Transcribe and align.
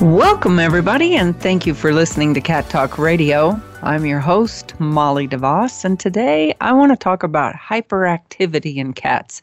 Welcome, 0.00 0.60
everybody, 0.60 1.16
and 1.16 1.36
thank 1.40 1.66
you 1.66 1.74
for 1.74 1.92
listening 1.92 2.32
to 2.34 2.40
Cat 2.40 2.70
Talk 2.70 2.98
Radio. 2.98 3.60
I'm 3.82 4.06
your 4.06 4.20
host, 4.20 4.78
Molly 4.78 5.26
DeVoss, 5.26 5.84
and 5.84 5.98
today 5.98 6.54
I 6.60 6.72
want 6.72 6.92
to 6.92 6.96
talk 6.96 7.24
about 7.24 7.56
hyperactivity 7.56 8.76
in 8.76 8.92
cats. 8.92 9.42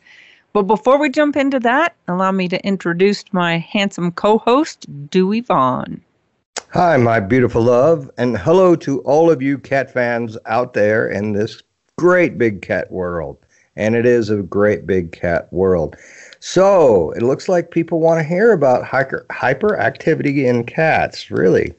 But 0.53 0.61
before 0.63 0.97
we 0.97 1.09
jump 1.09 1.35
into 1.35 1.59
that, 1.59 1.97
allow 2.07 2.31
me 2.31 2.47
to 2.47 2.65
introduce 2.65 3.25
my 3.33 3.57
handsome 3.57 4.13
co 4.13 4.37
host, 4.37 4.85
Dewey 5.09 5.41
Vaughn. 5.41 6.01
Hi, 6.69 6.95
my 6.95 7.19
beautiful 7.19 7.63
love, 7.63 8.09
and 8.17 8.37
hello 8.37 8.77
to 8.77 9.01
all 9.01 9.29
of 9.29 9.41
you 9.41 9.57
cat 9.57 9.91
fans 9.91 10.37
out 10.45 10.73
there 10.73 11.05
in 11.05 11.33
this 11.33 11.61
great 11.97 12.37
big 12.37 12.61
cat 12.61 12.89
world. 12.89 13.37
And 13.75 13.93
it 13.93 14.05
is 14.05 14.29
a 14.29 14.37
great 14.37 14.87
big 14.87 15.11
cat 15.11 15.51
world. 15.51 15.97
So 16.47 17.09
it 17.13 17.23
looks 17.23 17.49
like 17.49 17.71
people 17.71 17.99
want 17.99 18.19
to 18.19 18.23
hear 18.23 18.51
about 18.51 18.85
hyper, 18.85 19.25
hyperactivity 19.31 20.45
in 20.45 20.63
cats, 20.63 21.31
really. 21.31 21.73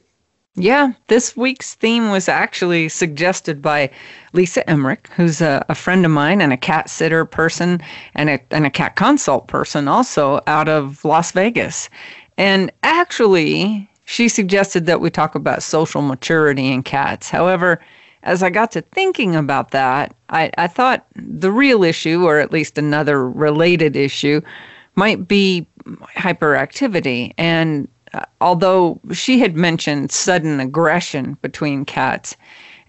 Yeah, 0.55 0.91
this 1.07 1.37
week's 1.37 1.75
theme 1.75 2.11
was 2.11 2.27
actually 2.27 2.89
suggested 2.89 3.61
by 3.61 3.89
Lisa 4.33 4.69
Emmerich, 4.69 5.07
who's 5.15 5.39
a, 5.39 5.65
a, 5.69 5.73
friend 5.73 6.03
of 6.03 6.11
mine 6.11 6.41
and 6.41 6.51
a 6.51 6.57
cat 6.57 6.89
sitter 6.89 7.23
person 7.23 7.79
and 8.13 8.29
a, 8.29 8.41
and 8.51 8.65
a 8.65 8.69
cat 8.69 8.97
consult 8.97 9.47
person 9.47 9.87
also 9.87 10.41
out 10.47 10.67
of 10.67 11.05
Las 11.05 11.31
Vegas. 11.31 11.89
And 12.37 12.69
actually, 12.83 13.89
she 14.03 14.27
suggested 14.27 14.85
that 14.85 14.99
we 14.99 15.09
talk 15.09 15.33
about 15.33 15.63
social 15.63 16.01
maturity 16.01 16.67
in 16.67 16.83
cats. 16.83 17.29
However, 17.29 17.79
as 18.27 18.43
I 18.43 18.49
got 18.49 18.71
to 18.71 18.81
thinking 18.81 19.35
about 19.35 19.71
that, 19.71 20.13
I, 20.29 20.51
I 20.57 20.67
thought 20.67 21.05
the 21.15 21.51
real 21.51 21.83
issue, 21.83 22.25
or 22.25 22.39
at 22.39 22.51
least 22.51 22.77
another 22.77 23.27
related 23.27 23.95
issue, 23.95 24.41
might 24.95 25.27
be 25.27 25.65
hyperactivity. 26.17 27.33
And 27.37 27.87
uh, 28.13 28.25
although 28.41 28.99
she 29.13 29.39
had 29.39 29.55
mentioned 29.55 30.11
sudden 30.11 30.59
aggression 30.59 31.37
between 31.41 31.85
cats, 31.85 32.35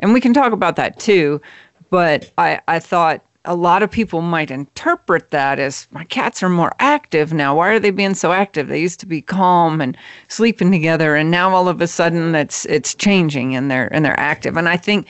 and 0.00 0.12
we 0.12 0.20
can 0.20 0.34
talk 0.34 0.53
about 0.53 0.75
that 0.75 0.98
too, 0.98 1.41
but 1.89 2.30
I, 2.36 2.61
I 2.67 2.80
thought 2.80 3.25
a 3.44 3.55
lot 3.55 3.83
of 3.83 3.91
people 3.91 4.20
might 4.20 4.50
interpret 4.50 5.31
that 5.31 5.58
as 5.58 5.86
my 5.91 6.05
cats 6.05 6.42
are 6.42 6.48
more 6.48 6.72
active 6.81 7.33
now. 7.33 7.56
Why 7.56 7.69
are 7.70 7.78
they 7.78 7.91
being 7.91 8.14
so 8.14 8.33
active? 8.33 8.69
They 8.69 8.80
used 8.80 9.00
to 9.00 9.06
be 9.06 9.22
calm 9.22 9.80
and 9.80 9.97
sleeping 10.28 10.70
together, 10.70 11.14
and 11.17 11.30
now 11.30 11.55
all 11.55 11.69
of 11.69 11.80
a 11.80 11.86
sudden 11.86 12.34
it's 12.34 12.64
it's 12.67 12.95
changing 12.95 13.55
and 13.55 13.70
they're 13.70 13.92
and 13.95 14.05
they're 14.05 14.19
active. 14.19 14.56
And 14.56 14.69
I 14.69 14.77
think 14.77 15.06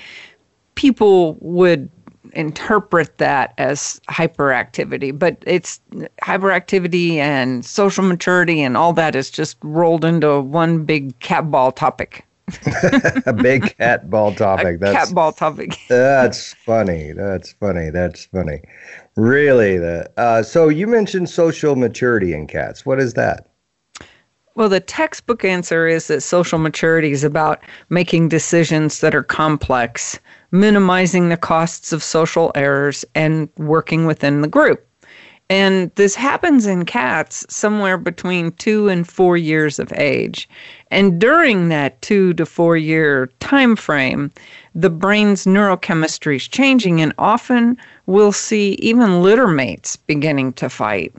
people 0.74 1.36
would 1.40 1.90
interpret 2.34 3.18
that 3.18 3.54
as 3.58 4.00
hyperactivity, 4.08 5.18
but 5.18 5.42
it's 5.46 5.80
hyperactivity 6.22 7.14
and 7.16 7.64
social 7.64 8.04
maturity 8.04 8.62
and 8.62 8.76
all 8.76 8.92
that 8.92 9.16
is 9.16 9.30
just 9.30 9.56
rolled 9.62 10.04
into 10.04 10.40
one 10.40 10.84
big 10.84 11.18
cat 11.20 11.50
ball 11.50 11.72
topic. 11.72 12.24
a 13.26 13.32
big 13.32 13.76
cat 13.76 14.08
ball 14.10 14.34
topic. 14.34 14.80
That's 14.80 15.06
cat 15.06 15.14
ball 15.14 15.32
topic. 15.32 15.76
that's 15.88 16.54
funny. 16.54 17.12
That's 17.12 17.52
funny. 17.52 17.90
That's 17.90 18.26
funny. 18.26 18.62
Really, 19.16 19.78
the 19.78 20.10
uh, 20.16 20.42
so 20.42 20.68
you 20.68 20.86
mentioned 20.86 21.28
social 21.28 21.76
maturity 21.76 22.32
in 22.32 22.46
cats. 22.46 22.86
What 22.86 23.00
is 23.00 23.14
that? 23.14 23.48
Well, 24.54 24.68
the 24.68 24.80
textbook 24.80 25.44
answer 25.44 25.86
is 25.86 26.08
that 26.08 26.20
social 26.20 26.58
maturity 26.58 27.12
is 27.12 27.22
about 27.22 27.60
making 27.90 28.28
decisions 28.28 29.00
that 29.00 29.14
are 29.14 29.22
complex, 29.22 30.18
minimizing 30.50 31.28
the 31.28 31.36
costs 31.36 31.92
of 31.92 32.02
social 32.02 32.50
errors, 32.56 33.04
and 33.14 33.48
working 33.56 34.04
within 34.04 34.40
the 34.40 34.48
group. 34.48 34.84
And 35.50 35.90
this 35.94 36.14
happens 36.14 36.66
in 36.66 36.84
cats 36.84 37.46
somewhere 37.48 37.96
between 37.96 38.52
two 38.52 38.88
and 38.88 39.08
four 39.08 39.36
years 39.36 39.78
of 39.78 39.92
age. 39.94 40.48
And 40.90 41.20
during 41.20 41.68
that 41.68 42.00
two 42.02 42.32
to 42.34 42.46
four 42.46 42.76
year 42.76 43.30
time 43.40 43.76
frame, 43.76 44.30
the 44.74 44.90
brain's 44.90 45.44
neurochemistry 45.44 46.36
is 46.36 46.48
changing, 46.48 47.00
and 47.00 47.12
often 47.18 47.76
we'll 48.06 48.32
see 48.32 48.72
even 48.80 49.22
litter 49.22 49.46
mates 49.46 49.96
beginning 49.96 50.52
to 50.54 50.68
fight. 50.68 51.14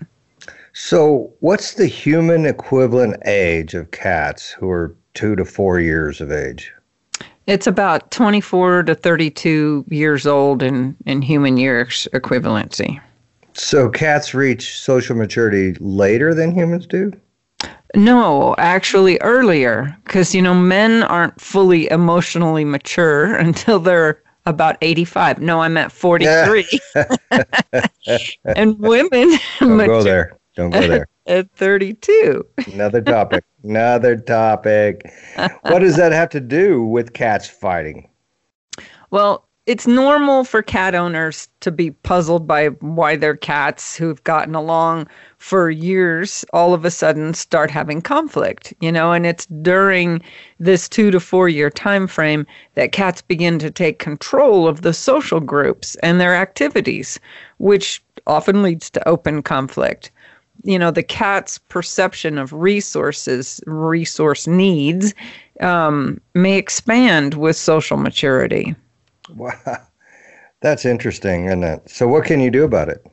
So, 0.73 1.31
what's 1.39 1.73
the 1.73 1.87
human 1.87 2.45
equivalent 2.45 3.17
age 3.25 3.73
of 3.73 3.91
cats 3.91 4.49
who 4.49 4.69
are 4.69 4.95
two 5.13 5.35
to 5.35 5.45
four 5.45 5.79
years 5.79 6.21
of 6.21 6.31
age? 6.31 6.71
It's 7.47 7.67
about 7.67 8.11
24 8.11 8.83
to 8.83 8.95
32 8.95 9.85
years 9.89 10.27
old 10.27 10.61
in, 10.61 10.95
in 11.05 11.21
human 11.23 11.57
years 11.57 12.07
equivalency. 12.13 13.01
So 13.53 13.89
cats 13.89 14.33
reach 14.33 14.79
social 14.79 15.15
maturity 15.15 15.73
later 15.79 16.33
than 16.33 16.51
humans 16.51 16.85
do? 16.85 17.11
No, 17.95 18.55
actually 18.57 19.17
earlier, 19.21 19.97
because, 20.03 20.35
you 20.35 20.41
know, 20.41 20.53
men 20.53 21.03
aren't 21.03 21.39
fully 21.41 21.89
emotionally 21.89 22.65
mature 22.65 23.35
until 23.35 23.79
they're 23.79 24.21
about 24.45 24.77
85. 24.81 25.39
No, 25.39 25.61
I'm 25.61 25.77
at 25.77 25.91
43. 25.91 26.65
and 28.45 28.79
women 28.79 29.37
Don't 29.59 29.77
go 29.77 30.03
there. 30.03 30.37
Don't 30.55 30.71
go 30.71 30.87
there. 30.87 31.07
At 31.27 31.51
32. 31.51 32.45
Another 32.67 33.01
topic. 33.01 33.43
Another 33.63 34.15
topic. 34.15 35.01
What 35.61 35.79
does 35.79 35.95
that 35.97 36.11
have 36.11 36.29
to 36.29 36.39
do 36.39 36.83
with 36.83 37.13
cats 37.13 37.47
fighting? 37.47 38.09
Well, 39.11 39.48
it's 39.69 39.85
normal 39.85 40.43
for 40.45 40.63
cat 40.63 40.95
owners 40.95 41.47
to 41.59 41.69
be 41.69 41.91
puzzled 41.91 42.47
by 42.47 42.69
why 42.79 43.15
their 43.15 43.35
cats 43.35 43.95
who've 43.95 44.23
gotten 44.23 44.55
along 44.55 45.07
for 45.37 45.69
years 45.69 46.43
all 46.53 46.73
of 46.73 46.85
a 46.85 46.89
sudden 46.89 47.35
start 47.35 47.69
having 47.69 48.01
conflict 48.01 48.73
you 48.81 48.91
know 48.91 49.11
and 49.11 49.27
it's 49.27 49.45
during 49.61 50.19
this 50.59 50.89
2 50.89 51.11
to 51.11 51.19
4 51.19 51.49
year 51.49 51.69
time 51.69 52.07
frame 52.07 52.47
that 52.73 52.91
cats 52.93 53.21
begin 53.21 53.59
to 53.59 53.69
take 53.69 53.99
control 53.99 54.67
of 54.67 54.81
the 54.81 54.91
social 54.91 55.39
groups 55.39 55.95
and 56.01 56.19
their 56.19 56.35
activities 56.35 57.19
which 57.59 58.01
often 58.25 58.63
leads 58.63 58.89
to 58.89 59.07
open 59.07 59.43
conflict. 59.43 60.11
You 60.63 60.79
know 60.79 60.91
the 60.91 61.03
cat's 61.03 61.57
perception 61.57 62.37
of 62.39 62.51
resources 62.51 63.61
resource 63.67 64.47
needs 64.47 65.13
um, 65.61 66.19
may 66.33 66.57
expand 66.57 67.35
with 67.35 67.55
social 67.55 67.97
maturity 67.97 68.75
Wow. 69.35 69.77
That's 70.61 70.85
interesting, 70.85 71.45
isn't 71.45 71.63
it? 71.63 71.89
So, 71.89 72.07
what 72.07 72.25
can 72.25 72.41
you 72.41 72.51
do 72.51 72.63
about 72.65 72.89
it? 72.89 73.05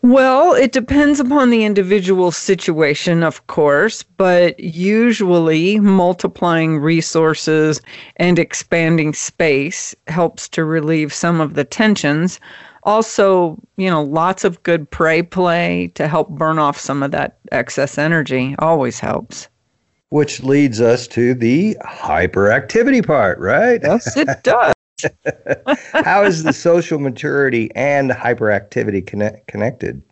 Well, 0.00 0.54
it 0.54 0.72
depends 0.72 1.20
upon 1.20 1.50
the 1.50 1.64
individual 1.64 2.30
situation, 2.30 3.22
of 3.22 3.46
course, 3.48 4.04
but 4.04 4.58
usually 4.58 5.80
multiplying 5.80 6.78
resources 6.78 7.82
and 8.16 8.38
expanding 8.38 9.12
space 9.12 9.94
helps 10.06 10.48
to 10.50 10.64
relieve 10.64 11.12
some 11.12 11.40
of 11.40 11.54
the 11.54 11.64
tensions. 11.64 12.38
Also, 12.84 13.60
you 13.76 13.90
know, 13.90 14.02
lots 14.02 14.44
of 14.44 14.62
good 14.62 14.88
prey 14.88 15.20
play 15.20 15.90
to 15.96 16.06
help 16.06 16.30
burn 16.30 16.58
off 16.58 16.78
some 16.78 17.02
of 17.02 17.10
that 17.10 17.38
excess 17.50 17.98
energy 17.98 18.54
always 18.60 19.00
helps 19.00 19.48
which 20.10 20.42
leads 20.42 20.80
us 20.80 21.06
to 21.08 21.34
the 21.34 21.76
hyperactivity 21.84 23.06
part, 23.06 23.38
right? 23.38 23.80
Yes, 23.82 24.16
it 24.16 24.28
does. 24.42 24.74
How 25.92 26.24
is 26.24 26.42
the 26.42 26.52
social 26.52 26.98
maturity 26.98 27.70
and 27.76 28.10
hyperactivity 28.10 29.06
connect- 29.06 29.46
connected? 29.46 30.02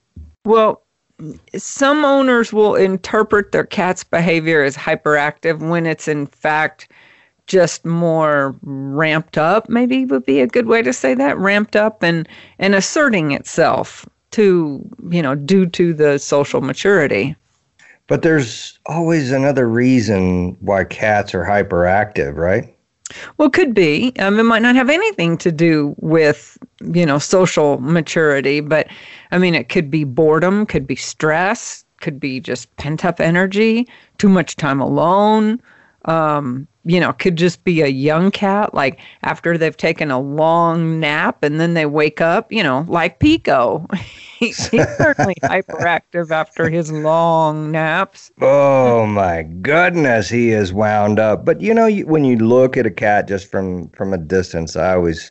Well, 0.45 0.83
some 1.57 2.05
owners 2.05 2.53
will 2.53 2.75
interpret 2.75 3.53
their 3.53 3.65
cat's 3.65 4.05
behavior 4.05 4.63
as 4.63 4.77
hyperactive 4.77 5.67
when 5.69 5.87
it's 5.87 6.09
in 6.09 6.27
fact 6.27 6.91
just 7.47 7.85
more 7.87 8.55
ramped 8.63 9.39
up 9.39 9.69
maybe 9.69 10.05
would 10.05 10.27
be 10.27 10.41
a 10.41 10.47
good 10.47 10.67
way 10.67 10.83
to 10.83 10.93
say 10.93 11.15
that 11.15 11.39
ramped 11.39 11.77
up 11.77 12.03
and 12.03 12.29
and 12.59 12.75
asserting 12.75 13.31
itself 13.31 14.05
to 14.33 14.87
you 15.09 15.23
know 15.23 15.35
due 15.35 15.65
to 15.65 15.95
the 15.95 16.19
social 16.19 16.61
maturity 16.61 17.35
but 18.07 18.23
there's 18.23 18.79
always 18.87 19.33
another 19.33 19.69
reason 19.69 20.57
why 20.61 20.85
cats 20.85 21.35
are 21.35 21.45
hyperactive, 21.45 22.37
right? 22.37 22.73
Well, 23.39 23.51
could 23.51 23.75
be. 23.75 24.13
Um, 24.19 24.39
it 24.39 24.45
might 24.45 24.63
not 24.63 24.75
have 24.75 24.91
anything 24.91 25.39
to 25.39 25.53
do 25.53 25.95
with, 25.99 26.59
you 26.93 27.07
know, 27.07 27.19
social 27.19 27.79
maturity, 27.81 28.61
but 28.61 28.89
I 29.31 29.39
mean, 29.39 29.55
it 29.55 29.69
could 29.69 29.91
be 29.91 30.05
boredom, 30.05 30.67
could 30.67 30.87
be 30.87 30.97
stress, 30.97 31.85
could 32.01 32.19
be 32.19 32.41
just 32.41 32.75
pent 32.77 33.05
up 33.05 33.21
energy, 33.21 33.89
too 34.19 34.29
much 34.29 34.57
time 34.57 34.81
alone. 34.81 35.61
Um, 36.07 36.67
you 36.87 37.01
know, 37.01 37.13
could 37.13 37.37
just 37.37 37.65
be 37.65 37.83
a 37.83 37.89
young 37.89 38.31
cat, 38.31 38.73
like 38.73 39.01
after 39.23 39.59
they've 39.59 39.77
taken 39.77 40.13
a 40.13 40.21
long 40.21 41.01
nap 41.01 41.43
and 41.43 41.61
then 41.61 41.75
they 41.75 41.85
wake 41.85 42.21
up, 42.21 42.51
you 42.53 42.63
know, 42.63 42.87
like 42.89 43.19
Pico. 43.19 43.85
he's 44.39 44.57
certainly 44.57 45.35
hyperactive 45.43 46.31
after 46.31 46.71
his 46.71 46.93
long 46.93 47.73
naps. 47.73 48.31
Oh 48.41 49.05
my 49.05 49.43
goodness, 49.43 50.29
he 50.29 50.51
is 50.51 50.73
wound 50.73 51.19
up. 51.19 51.45
But 51.45 51.61
you 51.61 51.75
know, 51.75 51.91
when 51.91 52.25
you 52.25 52.37
look 52.37 52.77
at 52.77 52.87
a 52.87 52.91
cat 52.91 53.27
just 53.27 53.51
from 53.51 53.89
from 53.91 54.13
a 54.13 54.19
distance, 54.19 54.77
I 54.77 54.95
always 54.95 55.29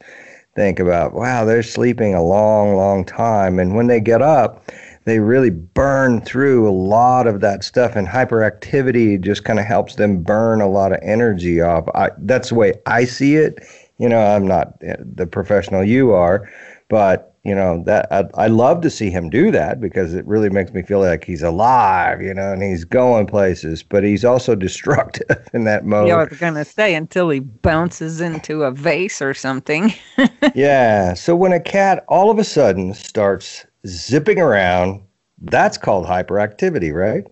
think 0.56 0.80
about, 0.80 1.14
wow, 1.14 1.46
they're 1.46 1.64
sleeping 1.64 2.16
a 2.16 2.24
long, 2.24 2.76
long 2.76 3.06
time, 3.06 3.60
and 3.60 3.76
when 3.76 3.88
they 3.88 4.00
get 4.00 4.22
up 4.22 4.70
they 5.06 5.20
really 5.20 5.52
burn 5.52 6.22
through 6.22 6.68
a 6.68 6.72
lot 6.72 7.28
of 7.28 7.40
that 7.42 7.64
stuff 7.64 7.96
and 7.96 8.08
hyperactivity 8.08 9.22
just 9.22 9.46
kind 9.46 9.60
of 9.60 9.66
helps 9.66 9.96
them 9.96 10.22
burn 10.22 10.62
a 10.62 10.68
lot 10.68 10.92
of 10.92 11.00
energy 11.02 11.62
off. 11.62 11.88
I, 11.96 12.10
that's 12.20 12.50
the 12.50 12.56
way 12.56 12.74
i 12.86 13.06
see 13.06 13.36
it. 13.36 13.66
You 13.98 14.10
know 14.10 14.20
i'm 14.20 14.46
not 14.46 14.74
eh, 14.82 14.98
the 15.00 15.26
professional 15.26 15.84
you 15.84 16.12
are 16.12 16.50
but 16.90 17.36
you 17.46 17.56
know 17.56 17.84
that 17.86 18.08
I, 18.12 18.26
I 18.34 18.48
love 18.48 18.82
to 18.82 18.90
see 18.90 19.10
him 19.10 19.30
do 19.30 19.52
that 19.52 19.80
because 19.80 20.14
it 20.14 20.26
really 20.26 20.50
makes 20.50 20.74
me 20.74 20.82
feel 20.82 21.00
like 21.00 21.24
he's 21.24 21.44
alive 21.44 22.22
you 22.22 22.34
know 22.34 22.52
and 22.52 22.62
he's 22.62 22.84
going 22.84 23.28
places 23.28 23.84
but 23.84 24.04
he's 24.04 24.26
also 24.26 24.56
destructive 24.68 25.48
in 25.54 25.64
that 25.64 25.86
mode 25.86 26.08
yeah 26.08 26.18
i 26.18 26.24
was 26.26 26.38
gonna 26.40 26.66
say 26.66 26.96
until 26.96 27.30
he 27.30 27.40
bounces 27.40 28.20
into 28.20 28.64
a 28.64 28.72
vase 28.72 29.22
or 29.22 29.34
something. 29.34 29.94
Yeah 30.54 31.14
so 31.14 31.36
when 31.36 31.54
a 31.54 31.60
cat 31.60 32.04
all 32.08 32.30
of 32.30 32.40
a 32.40 32.44
sudden 32.44 32.94
starts 32.94 33.66
zipping 33.86 34.40
around, 34.40 35.02
that's 35.42 35.78
called 35.78 36.06
hyperactivity, 36.06 36.94
right? 36.94 37.26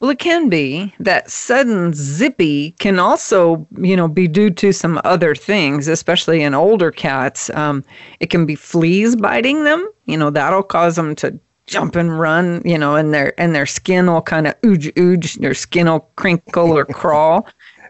Well, 0.00 0.10
it 0.10 0.18
can 0.18 0.48
be. 0.48 0.92
That 1.00 1.30
sudden 1.30 1.94
zippy 1.94 2.72
can 2.72 2.98
also, 2.98 3.66
you 3.78 3.96
know, 3.96 4.06
be 4.06 4.28
due 4.28 4.50
to 4.50 4.72
some 4.72 5.00
other 5.02 5.34
things, 5.34 5.88
especially 5.88 6.42
in 6.42 6.52
older 6.52 6.90
cats. 6.90 7.48
Um, 7.54 7.82
it 8.20 8.28
can 8.28 8.44
be 8.44 8.54
fleas 8.54 9.16
biting 9.16 9.64
them. 9.64 9.88
You 10.04 10.18
know, 10.18 10.28
that'll 10.28 10.62
cause 10.62 10.96
them 10.96 11.14
to 11.16 11.38
jump 11.66 11.96
and 11.96 12.18
run. 12.18 12.60
You 12.66 12.76
know, 12.76 12.96
and 12.96 13.14
their 13.14 13.38
and 13.40 13.54
their 13.54 13.64
skin 13.64 14.06
will 14.12 14.20
kind 14.20 14.46
of 14.46 14.60
ooge 14.62 14.92
ooge. 14.98 15.36
Their 15.36 15.54
skin 15.54 15.86
will 15.86 16.06
crinkle 16.16 16.76
or 16.76 16.84
crawl. 17.00 17.48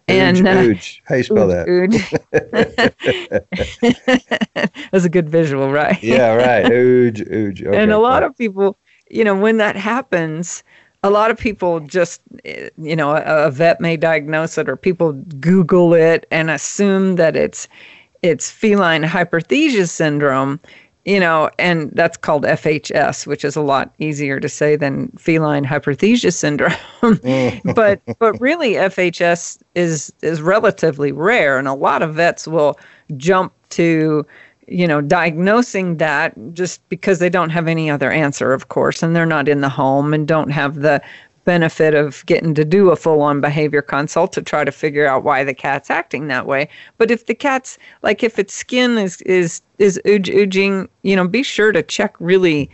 And 0.09 0.47
uh, 0.47 0.63
ooge. 0.63 1.03
How 1.07 1.15
you 1.15 1.23
spell 1.23 1.49
ooge, 1.49 2.17
that? 2.33 3.47
That's 4.93 5.05
a 5.05 5.09
good 5.09 5.29
visual, 5.29 5.73
right? 5.73 6.03
yeah, 6.03 6.35
right. 6.35 6.71
Ooge, 6.71 7.21
ooge. 7.33 7.63
Okay, 7.67 7.83
and 7.83 7.91
a 7.91 7.99
lot 7.99 8.23
of 8.23 8.37
people, 8.37 8.77
you 9.09 9.25
know, 9.25 9.35
when 9.35 9.57
that 9.57 9.77
happens, 9.77 10.63
a 11.03 11.11
lot 11.11 11.31
of 11.31 11.39
people 11.39 11.81
just, 11.81 12.21
eh, 12.45 12.69
you 12.77 12.97
know, 12.97 13.13
a, 13.13 13.47
a 13.47 13.51
vet 13.51 13.81
may 13.81 13.97
diagnose 13.97 14.59
it, 14.59 14.69
or 14.69 14.77
people 14.77 15.13
Google 15.41 15.95
it 15.95 16.27
and 16.31 16.51
assume 16.51 17.17
that 17.17 17.37
it's 17.37 17.67
it's 18.23 18.51
feline 18.51 19.03
hyperesthesia 19.03 19.89
syndrome 19.89 20.59
you 21.05 21.21
know, 21.21 21.51
and 21.59 21.91
that's 21.93 22.17
called 22.17 22.45
FHS, 22.45 23.27
which 23.27 23.45
is 23.45 23.57
a 23.57 23.61
lot 23.61 23.95
easier 23.99 24.41
to 24.41 24.49
say 24.49 24.75
than 24.75 25.09
feline 25.19 25.65
hyperesthesia 25.65 26.33
syndrome. 26.33 26.73
Mm. 27.05 27.75
but 27.75 28.01
but 28.19 28.41
really, 28.41 28.73
FHS 28.75 29.59
is 29.75 30.11
is 30.23 30.41
relatively 30.41 31.13
rare, 31.13 31.59
and 31.59 31.69
a 31.69 31.75
lot 31.75 32.01
of 32.01 32.15
vets 32.15 32.49
will 32.49 32.79
jump 33.19 33.53
to 33.71 34.25
you 34.67 34.87
know 34.87 35.01
diagnosing 35.03 35.99
that 35.99 36.33
just 36.55 36.87
because 36.89 37.19
they 37.19 37.29
don't 37.29 37.51
have 37.51 37.69
any 37.69 37.91
other 37.91 38.11
answer 38.11 38.53
of 38.53 38.69
course 38.69 39.03
and 39.03 39.15
they're 39.15 39.27
not 39.27 39.49
in 39.49 39.61
the 39.61 39.69
home 39.69 40.15
and 40.15 40.27
don't 40.27 40.51
have 40.51 40.77
the 40.77 41.03
benefit 41.45 41.95
of 41.95 42.25
getting 42.27 42.55
to 42.55 42.65
do 42.65 42.91
a 42.91 42.97
full 42.97 43.23
on 43.23 43.41
behavior 43.41 43.83
consult 43.83 44.33
to 44.33 44.43
try 44.43 44.65
to 44.65 44.73
figure 44.73 45.07
out 45.07 45.25
why 45.25 45.45
the 45.45 45.55
cat's 45.55 45.91
acting 45.91 46.29
that 46.29 46.47
way. 46.47 46.69
But 46.99 47.11
if 47.11 47.27
the 47.27 47.35
cat's 47.35 47.79
like 48.03 48.23
if 48.23 48.39
its 48.39 48.55
skin 48.55 48.99
is 48.99 49.21
is 49.23 49.63
is 49.79 50.01
ooge 50.07 50.89
you 51.03 51.17
know, 51.17 51.29
be 51.29 51.43
sure 51.43 51.73
to 51.73 51.83
check 51.83 52.15
really 52.19 52.71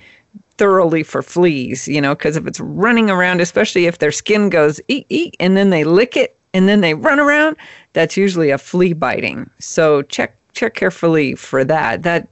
thoroughly 0.58 1.02
for 1.02 1.22
fleas, 1.22 1.88
you 1.88 2.00
know, 2.00 2.14
because 2.14 2.36
if 2.36 2.46
it's 2.46 2.60
running 2.60 3.08
around, 3.08 3.40
especially 3.40 3.86
if 3.86 3.98
their 3.98 4.12
skin 4.12 4.50
goes 4.50 4.80
eek 4.88 5.06
eek 5.08 5.36
and 5.40 5.56
then 5.56 5.70
they 5.70 5.84
lick 5.84 6.16
it 6.16 6.36
and 6.52 6.68
then 6.68 6.80
they 6.80 6.94
run 6.94 7.18
around, 7.18 7.56
that's 7.94 8.16
usually 8.16 8.50
a 8.50 8.58
flea 8.58 8.92
biting. 8.92 9.48
So 9.58 10.02
check 10.02 10.36
check 10.52 10.74
carefully 10.74 11.34
for 11.34 11.64
that. 11.64 12.02
That 12.02 12.28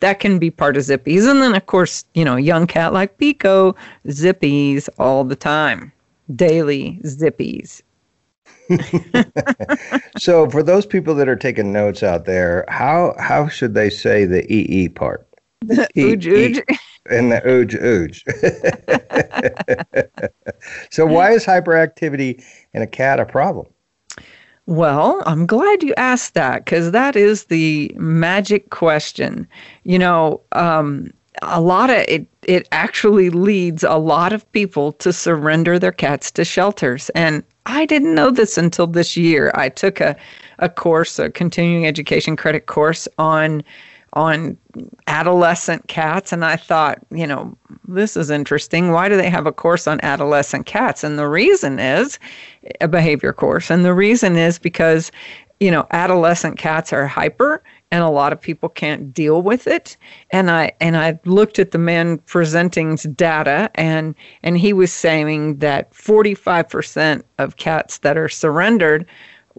that 0.00 0.20
can 0.20 0.38
be 0.38 0.50
part 0.50 0.76
of 0.76 0.82
zippies. 0.82 1.30
And 1.30 1.42
then, 1.42 1.54
of 1.54 1.66
course, 1.66 2.04
you 2.14 2.24
know, 2.24 2.36
young 2.36 2.66
cat 2.66 2.92
like 2.92 3.18
Pico, 3.18 3.74
zippies 4.06 4.88
all 4.98 5.24
the 5.24 5.36
time, 5.36 5.92
daily 6.34 7.00
zippies. 7.04 7.82
so, 10.18 10.48
for 10.50 10.62
those 10.62 10.86
people 10.86 11.14
that 11.14 11.28
are 11.28 11.36
taking 11.36 11.72
notes 11.72 12.02
out 12.02 12.24
there, 12.24 12.64
how 12.68 13.14
how 13.18 13.48
should 13.48 13.74
they 13.74 13.90
say 13.90 14.24
the 14.24 14.44
ee 14.52 14.88
part? 14.88 15.26
Ooge 15.96 16.26
ooge. 16.26 16.62
And 17.08 17.30
the 17.30 17.40
ooge 17.46 17.74
ooge. 17.74 18.24
so, 20.90 21.06
why 21.06 21.32
is 21.32 21.44
hyperactivity 21.44 22.42
in 22.74 22.82
a 22.82 22.86
cat 22.86 23.20
a 23.20 23.24
problem? 23.24 23.66
Well, 24.66 25.22
I'm 25.26 25.46
glad 25.46 25.84
you 25.84 25.94
asked 25.96 26.34
that 26.34 26.64
because 26.64 26.90
that 26.90 27.14
is 27.14 27.44
the 27.44 27.92
magic 27.96 28.70
question. 28.70 29.46
You 29.84 29.98
know, 29.98 30.40
um, 30.52 31.12
a 31.42 31.60
lot 31.60 31.88
of 31.88 31.98
it, 32.08 32.26
it 32.42 32.66
actually 32.72 33.30
leads 33.30 33.84
a 33.84 33.94
lot 33.96 34.32
of 34.32 34.50
people 34.52 34.92
to 34.94 35.12
surrender 35.12 35.78
their 35.78 35.92
cats 35.92 36.32
to 36.32 36.44
shelters. 36.44 37.10
And 37.10 37.44
I 37.66 37.86
didn't 37.86 38.14
know 38.14 38.30
this 38.30 38.58
until 38.58 38.88
this 38.88 39.16
year. 39.16 39.52
I 39.54 39.68
took 39.68 40.00
a, 40.00 40.16
a 40.58 40.68
course, 40.68 41.20
a 41.20 41.30
continuing 41.30 41.86
education 41.86 42.34
credit 42.34 42.66
course 42.66 43.06
on 43.18 43.62
on 44.16 44.56
adolescent 45.08 45.86
cats 45.88 46.32
and 46.32 46.42
I 46.42 46.56
thought, 46.56 46.98
you 47.10 47.26
know, 47.26 47.56
this 47.86 48.16
is 48.16 48.30
interesting. 48.30 48.90
Why 48.90 49.10
do 49.10 49.16
they 49.16 49.28
have 49.28 49.46
a 49.46 49.52
course 49.52 49.86
on 49.86 50.00
adolescent 50.02 50.64
cats? 50.64 51.04
And 51.04 51.18
the 51.18 51.28
reason 51.28 51.78
is 51.78 52.18
a 52.80 52.88
behavior 52.88 53.34
course. 53.34 53.70
And 53.70 53.84
the 53.84 53.92
reason 53.92 54.36
is 54.36 54.58
because, 54.58 55.12
you 55.60 55.70
know, 55.70 55.86
adolescent 55.90 56.56
cats 56.58 56.94
are 56.94 57.06
hyper 57.06 57.62
and 57.90 58.02
a 58.02 58.08
lot 58.08 58.32
of 58.32 58.40
people 58.40 58.70
can't 58.70 59.12
deal 59.12 59.42
with 59.42 59.66
it. 59.66 59.98
And 60.30 60.50
I 60.50 60.72
and 60.80 60.96
I 60.96 61.20
looked 61.26 61.58
at 61.58 61.72
the 61.72 61.78
man 61.78 62.16
presenting's 62.20 63.02
data 63.02 63.70
and 63.74 64.14
and 64.42 64.56
he 64.56 64.72
was 64.72 64.94
saying 64.94 65.58
that 65.58 65.92
45% 65.92 67.22
of 67.38 67.56
cats 67.56 67.98
that 67.98 68.16
are 68.16 68.30
surrendered 68.30 69.06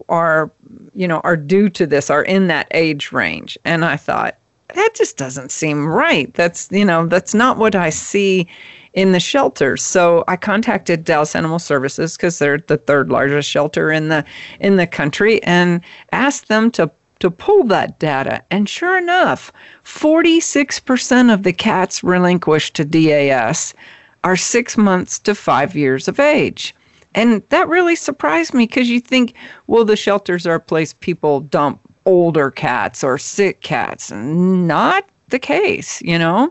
are 0.08 0.50
you 0.94 1.08
know 1.08 1.20
are 1.20 1.36
due 1.36 1.68
to 1.68 1.86
this 1.86 2.10
are 2.10 2.22
in 2.22 2.46
that 2.46 2.68
age 2.70 3.10
range 3.10 3.58
and 3.64 3.84
i 3.84 3.96
thought 3.96 4.38
that 4.74 4.94
just 4.94 5.16
doesn't 5.16 5.50
seem 5.50 5.86
right. 5.86 6.32
That's, 6.34 6.68
you 6.70 6.84
know, 6.84 7.06
that's 7.06 7.34
not 7.34 7.58
what 7.58 7.74
I 7.74 7.90
see 7.90 8.46
in 8.94 9.12
the 9.12 9.20
shelters. 9.20 9.82
So 9.82 10.24
I 10.28 10.36
contacted 10.36 11.04
Dallas 11.04 11.36
Animal 11.36 11.58
Services 11.58 12.16
because 12.16 12.38
they're 12.38 12.58
the 12.58 12.76
third 12.76 13.10
largest 13.10 13.48
shelter 13.48 13.90
in 13.90 14.08
the 14.08 14.24
in 14.60 14.76
the 14.76 14.86
country 14.86 15.42
and 15.42 15.80
asked 16.12 16.48
them 16.48 16.70
to 16.72 16.90
to 17.20 17.30
pull 17.30 17.64
that 17.64 17.98
data. 17.98 18.42
And 18.50 18.68
sure 18.68 18.96
enough, 18.96 19.52
46% 19.84 21.34
of 21.34 21.42
the 21.42 21.52
cats 21.52 22.04
relinquished 22.04 22.74
to 22.74 22.84
DAS 22.84 23.74
are 24.22 24.36
6 24.36 24.76
months 24.76 25.18
to 25.20 25.34
5 25.34 25.74
years 25.74 26.06
of 26.06 26.20
age. 26.20 26.74
And 27.14 27.42
that 27.48 27.68
really 27.68 27.96
surprised 27.96 28.54
me 28.54 28.66
because 28.66 28.88
you 28.88 29.00
think, 29.00 29.34
well, 29.66 29.84
the 29.84 29.96
shelters 29.96 30.46
are 30.46 30.56
a 30.56 30.60
place 30.60 30.92
people 30.92 31.40
dump 31.40 31.80
older 32.08 32.50
cats 32.50 33.04
or 33.04 33.18
sick 33.18 33.60
cats. 33.60 34.10
Not 34.10 35.04
the 35.28 35.38
case, 35.38 36.00
you 36.00 36.18
know? 36.18 36.50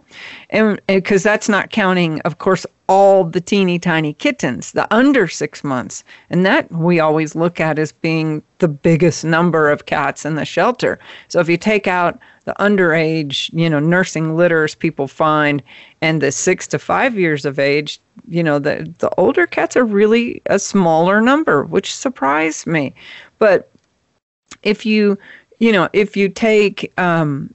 And 0.52 0.80
because 0.88 1.24
that's 1.24 1.50
not 1.50 1.72
counting, 1.72 2.22
of 2.22 2.38
course, 2.38 2.64
all 2.88 3.24
the 3.24 3.42
teeny 3.42 3.80
tiny 3.80 4.14
kittens, 4.14 4.72
the 4.74 4.88
under 4.94 5.28
six 5.28 5.64
months. 5.64 6.04
And 6.30 6.46
that 6.46 6.72
we 6.72 7.00
always 7.00 7.36
look 7.36 7.60
at 7.60 7.80
as 7.80 7.92
being 7.92 8.44
the 8.60 8.68
biggest 8.68 9.26
number 9.26 9.72
of 9.72 9.88
cats 9.88 10.26
in 10.26 10.36
the 10.36 10.46
shelter. 10.46 11.00
So 11.28 11.40
if 11.40 11.50
you 11.50 11.58
take 11.58 11.88
out 11.88 12.20
the 12.46 12.54
underage, 12.60 13.52
you 13.52 13.68
know, 13.68 13.80
nursing 13.80 14.38
litters 14.38 14.76
people 14.76 15.08
find 15.08 15.64
and 16.02 16.22
the 16.22 16.32
six 16.32 16.68
to 16.68 16.78
five 16.78 17.18
years 17.18 17.46
of 17.46 17.58
age, 17.58 18.00
you 18.30 18.44
know, 18.44 18.60
the, 18.60 18.94
the 19.00 19.10
older 19.18 19.48
cats 19.48 19.76
are 19.76 19.86
really 19.86 20.40
a 20.46 20.60
smaller 20.60 21.20
number, 21.20 21.64
which 21.66 21.94
surprised 21.94 22.68
me. 22.68 22.94
But 23.40 23.72
if 24.64 24.86
you 24.86 25.18
you 25.60 25.72
know, 25.72 25.90
if 25.94 26.16
you 26.16 26.30
take, 26.30 26.92
um, 27.00 27.54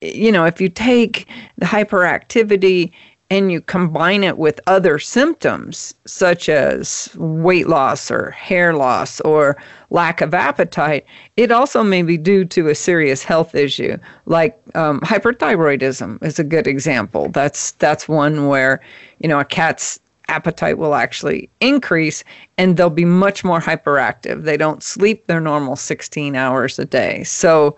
you 0.00 0.32
know, 0.32 0.44
if 0.44 0.60
you 0.60 0.68
take 0.68 1.28
the 1.58 1.66
hyperactivity 1.66 2.92
and 3.30 3.50
you 3.50 3.60
combine 3.60 4.22
it 4.22 4.38
with 4.38 4.60
other 4.68 4.98
symptoms 4.98 5.94
such 6.06 6.48
as 6.48 7.08
weight 7.16 7.66
loss 7.66 8.10
or 8.10 8.30
hair 8.30 8.74
loss 8.74 9.20
or 9.22 9.56
lack 9.90 10.20
of 10.20 10.32
appetite, 10.32 11.04
it 11.36 11.50
also 11.50 11.82
may 11.82 12.02
be 12.02 12.16
due 12.16 12.44
to 12.44 12.68
a 12.68 12.74
serious 12.74 13.24
health 13.24 13.54
issue, 13.54 13.96
like 14.26 14.56
um, 14.74 15.00
hyperthyroidism 15.00 16.22
is 16.22 16.38
a 16.38 16.44
good 16.44 16.68
example. 16.68 17.28
That's 17.28 17.72
that's 17.72 18.08
one 18.08 18.46
where 18.46 18.80
you 19.18 19.28
know 19.28 19.40
a 19.40 19.44
cat's 19.44 19.98
appetite 20.28 20.78
will 20.78 20.94
actually 20.94 21.48
increase 21.60 22.24
and 22.58 22.76
they'll 22.76 22.90
be 22.90 23.04
much 23.04 23.44
more 23.44 23.60
hyperactive. 23.60 24.42
They 24.42 24.56
don't 24.56 24.82
sleep 24.82 25.26
their 25.26 25.40
normal 25.40 25.76
16 25.76 26.34
hours 26.36 26.78
a 26.78 26.84
day. 26.84 27.22
So, 27.24 27.76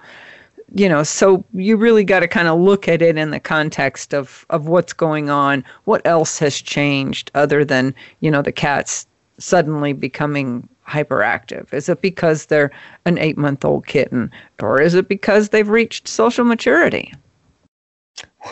you 0.74 0.88
know, 0.88 1.02
so 1.02 1.44
you 1.54 1.76
really 1.76 2.04
got 2.04 2.20
to 2.20 2.28
kind 2.28 2.48
of 2.48 2.58
look 2.58 2.88
at 2.88 3.02
it 3.02 3.16
in 3.16 3.30
the 3.30 3.40
context 3.40 4.12
of 4.12 4.44
of 4.50 4.68
what's 4.68 4.92
going 4.92 5.30
on. 5.30 5.64
What 5.84 6.02
else 6.06 6.38
has 6.38 6.60
changed 6.60 7.30
other 7.34 7.64
than, 7.64 7.94
you 8.20 8.30
know, 8.30 8.42
the 8.42 8.52
cats 8.52 9.06
suddenly 9.38 9.92
becoming 9.92 10.68
hyperactive? 10.86 11.72
Is 11.72 11.88
it 11.88 12.00
because 12.00 12.46
they're 12.46 12.70
an 13.04 13.16
8-month-old 13.16 13.86
kitten 13.86 14.30
or 14.60 14.80
is 14.80 14.94
it 14.94 15.08
because 15.08 15.50
they've 15.50 15.68
reached 15.68 16.08
social 16.08 16.44
maturity? 16.44 17.12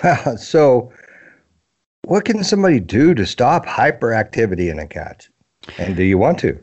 Well, 0.02 0.36
so 0.36 0.92
what 2.06 2.24
can 2.24 2.44
somebody 2.44 2.78
do 2.78 3.14
to 3.14 3.26
stop 3.26 3.66
hyperactivity 3.66 4.70
in 4.70 4.78
a 4.78 4.86
cat? 4.86 5.28
And 5.76 5.96
do 5.96 6.04
you 6.04 6.18
want 6.18 6.38
to? 6.38 6.56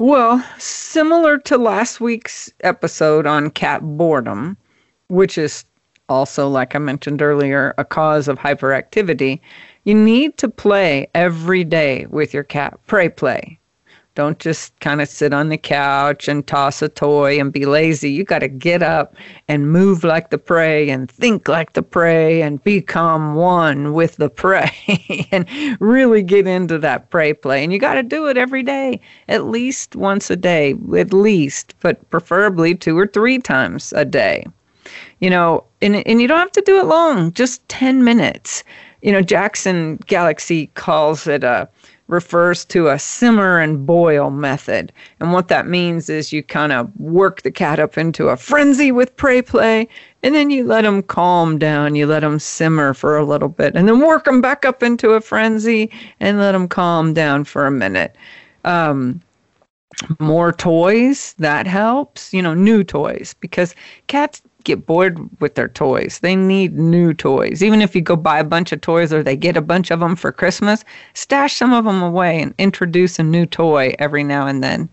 Well, 0.00 0.44
similar 0.58 1.38
to 1.38 1.56
last 1.56 2.00
week's 2.00 2.52
episode 2.64 3.26
on 3.26 3.50
cat 3.50 3.80
boredom, 3.80 4.56
which 5.08 5.38
is 5.38 5.64
also, 6.08 6.48
like 6.48 6.74
I 6.74 6.80
mentioned 6.80 7.22
earlier, 7.22 7.74
a 7.78 7.84
cause 7.84 8.26
of 8.26 8.40
hyperactivity, 8.40 9.38
you 9.84 9.94
need 9.94 10.36
to 10.38 10.48
play 10.48 11.08
every 11.14 11.62
day 11.62 12.06
with 12.06 12.34
your 12.34 12.42
cat. 12.42 12.76
Prey 12.88 13.08
play. 13.08 13.59
Don't 14.16 14.40
just 14.40 14.78
kind 14.80 15.00
of 15.00 15.08
sit 15.08 15.32
on 15.32 15.50
the 15.50 15.56
couch 15.56 16.26
and 16.26 16.44
toss 16.44 16.82
a 16.82 16.88
toy 16.88 17.38
and 17.38 17.52
be 17.52 17.64
lazy. 17.64 18.10
You 18.10 18.24
got 18.24 18.40
to 18.40 18.48
get 18.48 18.82
up 18.82 19.14
and 19.46 19.70
move 19.70 20.02
like 20.02 20.30
the 20.30 20.38
prey 20.38 20.90
and 20.90 21.08
think 21.08 21.46
like 21.46 21.74
the 21.74 21.82
prey 21.82 22.42
and 22.42 22.62
become 22.64 23.34
one 23.34 23.92
with 23.92 24.16
the 24.16 24.28
prey 24.44 25.28
and 25.30 25.46
really 25.80 26.22
get 26.22 26.48
into 26.48 26.76
that 26.78 27.10
prey 27.10 27.32
play. 27.32 27.62
And 27.62 27.72
you 27.72 27.78
got 27.78 27.94
to 27.94 28.02
do 28.02 28.26
it 28.26 28.36
every 28.36 28.64
day, 28.64 29.00
at 29.28 29.44
least 29.44 29.94
once 29.94 30.28
a 30.28 30.36
day, 30.36 30.74
at 30.96 31.12
least, 31.12 31.74
but 31.80 32.08
preferably 32.10 32.74
two 32.74 32.98
or 32.98 33.06
three 33.06 33.38
times 33.38 33.92
a 33.92 34.04
day. 34.04 34.44
You 35.20 35.30
know, 35.30 35.64
and, 35.82 36.04
and 36.06 36.20
you 36.20 36.26
don't 36.26 36.38
have 36.38 36.52
to 36.52 36.62
do 36.62 36.78
it 36.78 36.86
long, 36.86 37.32
just 37.32 37.66
10 37.68 38.02
minutes. 38.02 38.64
You 39.02 39.12
know, 39.12 39.22
Jackson 39.22 39.98
Galaxy 40.06 40.66
calls 40.74 41.26
it 41.26 41.44
a 41.44 41.68
refers 42.10 42.64
to 42.66 42.88
a 42.88 42.98
simmer 42.98 43.60
and 43.60 43.86
boil 43.86 44.30
method. 44.30 44.92
And 45.20 45.32
what 45.32 45.48
that 45.48 45.66
means 45.66 46.10
is 46.10 46.32
you 46.32 46.42
kind 46.42 46.72
of 46.72 46.94
work 46.98 47.42
the 47.42 47.50
cat 47.50 47.78
up 47.78 47.96
into 47.96 48.28
a 48.28 48.36
frenzy 48.36 48.90
with 48.92 49.16
prey 49.16 49.40
play, 49.40 49.88
and 50.22 50.34
then 50.34 50.50
you 50.50 50.64
let 50.64 50.82
them 50.82 51.02
calm 51.02 51.58
down. 51.58 51.94
You 51.94 52.06
let 52.06 52.20
them 52.20 52.38
simmer 52.38 52.92
for 52.92 53.16
a 53.16 53.24
little 53.24 53.48
bit, 53.48 53.74
and 53.76 53.88
then 53.88 54.00
work 54.00 54.24
them 54.24 54.40
back 54.40 54.64
up 54.64 54.82
into 54.82 55.10
a 55.10 55.20
frenzy 55.20 55.90
and 56.18 56.38
let 56.38 56.52
them 56.52 56.68
calm 56.68 57.14
down 57.14 57.44
for 57.44 57.66
a 57.66 57.70
minute. 57.70 58.16
Um, 58.64 59.20
more 60.18 60.52
toys 60.52 61.34
that 61.38 61.66
helps 61.66 62.32
you 62.32 62.40
know 62.40 62.54
new 62.54 62.82
toys 62.82 63.34
because 63.40 63.74
cats 64.06 64.40
get 64.64 64.86
bored 64.86 65.18
with 65.40 65.54
their 65.54 65.68
toys. 65.68 66.18
They 66.22 66.36
need 66.36 66.78
new 66.78 67.14
toys. 67.14 67.62
Even 67.62 67.82
if 67.82 67.94
you 67.94 68.00
go 68.00 68.16
buy 68.16 68.38
a 68.38 68.44
bunch 68.44 68.72
of 68.72 68.80
toys 68.80 69.12
or 69.12 69.22
they 69.22 69.36
get 69.36 69.56
a 69.56 69.62
bunch 69.62 69.90
of 69.90 70.00
them 70.00 70.16
for 70.16 70.32
Christmas, 70.32 70.84
stash 71.14 71.56
some 71.56 71.72
of 71.72 71.84
them 71.84 72.02
away 72.02 72.40
and 72.40 72.54
introduce 72.58 73.18
a 73.18 73.22
new 73.22 73.46
toy 73.46 73.94
every 73.98 74.24
now 74.24 74.46
and 74.46 74.62
then. 74.62 74.88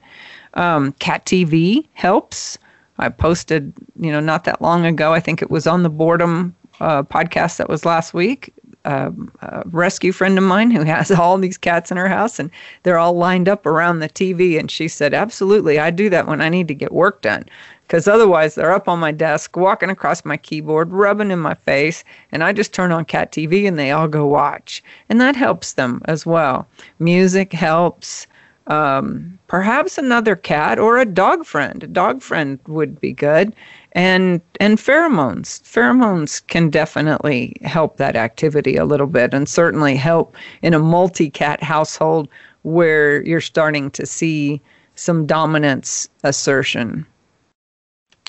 Um, 0.53 0.93
Cat 0.93 1.25
TV 1.25 1.87
helps. 1.93 2.57
I 2.97 3.09
posted, 3.09 3.73
you 3.99 4.11
know, 4.11 4.19
not 4.19 4.43
that 4.45 4.61
long 4.61 4.85
ago. 4.85 5.13
I 5.13 5.19
think 5.19 5.41
it 5.41 5.51
was 5.51 5.67
on 5.67 5.83
the 5.83 5.89
boredom 5.89 6.55
uh, 6.79 7.03
podcast 7.03 7.57
that 7.57 7.69
was 7.69 7.85
last 7.85 8.13
week. 8.13 8.53
Um, 8.85 9.29
a 9.41 9.63
rescue 9.65 10.13
friend 10.13 10.37
of 10.37 10.45
mine 10.45 10.71
who 10.71 10.83
has 10.83 11.11
all 11.19 11.37
these 11.37 11.57
cats 11.57 11.91
in 11.91 11.97
her 11.97 12.07
house 12.07 12.39
and 12.39 12.49
they're 12.83 12.97
all 12.97 13.13
lined 13.13 13.49
up 13.49 13.65
around 13.65 13.99
the 13.99 14.09
TV. 14.09 14.57
And 14.57 14.71
she 14.71 14.87
said, 14.87 15.13
Absolutely, 15.13 15.77
I 15.77 15.91
do 15.91 16.09
that 16.09 16.27
when 16.27 16.41
I 16.41 16.49
need 16.49 16.67
to 16.69 16.73
get 16.73 16.93
work 16.93 17.21
done 17.21 17.45
because 17.87 18.05
otherwise 18.07 18.55
they're 18.55 18.73
up 18.73 18.89
on 18.89 18.99
my 18.99 19.13
desk, 19.13 19.55
walking 19.55 19.89
across 19.89 20.25
my 20.25 20.35
keyboard, 20.35 20.91
rubbing 20.91 21.31
in 21.31 21.39
my 21.39 21.53
face, 21.53 22.03
and 22.33 22.43
I 22.43 22.51
just 22.51 22.73
turn 22.73 22.91
on 22.91 23.05
cat 23.05 23.31
TV 23.31 23.65
and 23.65 23.79
they 23.79 23.91
all 23.91 24.09
go 24.09 24.25
watch. 24.25 24.83
And 25.07 25.21
that 25.21 25.37
helps 25.37 25.73
them 25.73 26.01
as 26.05 26.25
well. 26.25 26.67
Music 26.99 27.53
helps. 27.53 28.27
Um, 28.67 29.39
perhaps 29.47 29.97
another 29.97 30.35
cat 30.35 30.77
or 30.77 30.97
a 30.97 31.05
dog 31.05 31.45
friend. 31.45 31.81
A 31.81 31.87
dog 31.87 32.21
friend 32.21 32.59
would 32.67 32.99
be 32.99 33.13
good. 33.13 33.55
And 33.93 34.41
and 34.59 34.77
pheromones. 34.77 35.61
Pheromones 35.63 36.45
can 36.47 36.69
definitely 36.69 37.55
help 37.61 37.95
that 37.97 38.17
activity 38.17 38.75
a 38.75 38.83
little 38.83 39.07
bit 39.07 39.33
and 39.33 39.47
certainly 39.47 39.95
help 39.95 40.35
in 40.61 40.73
a 40.73 40.79
multi-cat 40.79 41.63
household 41.63 42.27
where 42.63 43.23
you're 43.23 43.39
starting 43.39 43.89
to 43.91 44.05
see 44.05 44.61
some 44.95 45.25
dominance 45.25 46.09
assertion. 46.25 47.05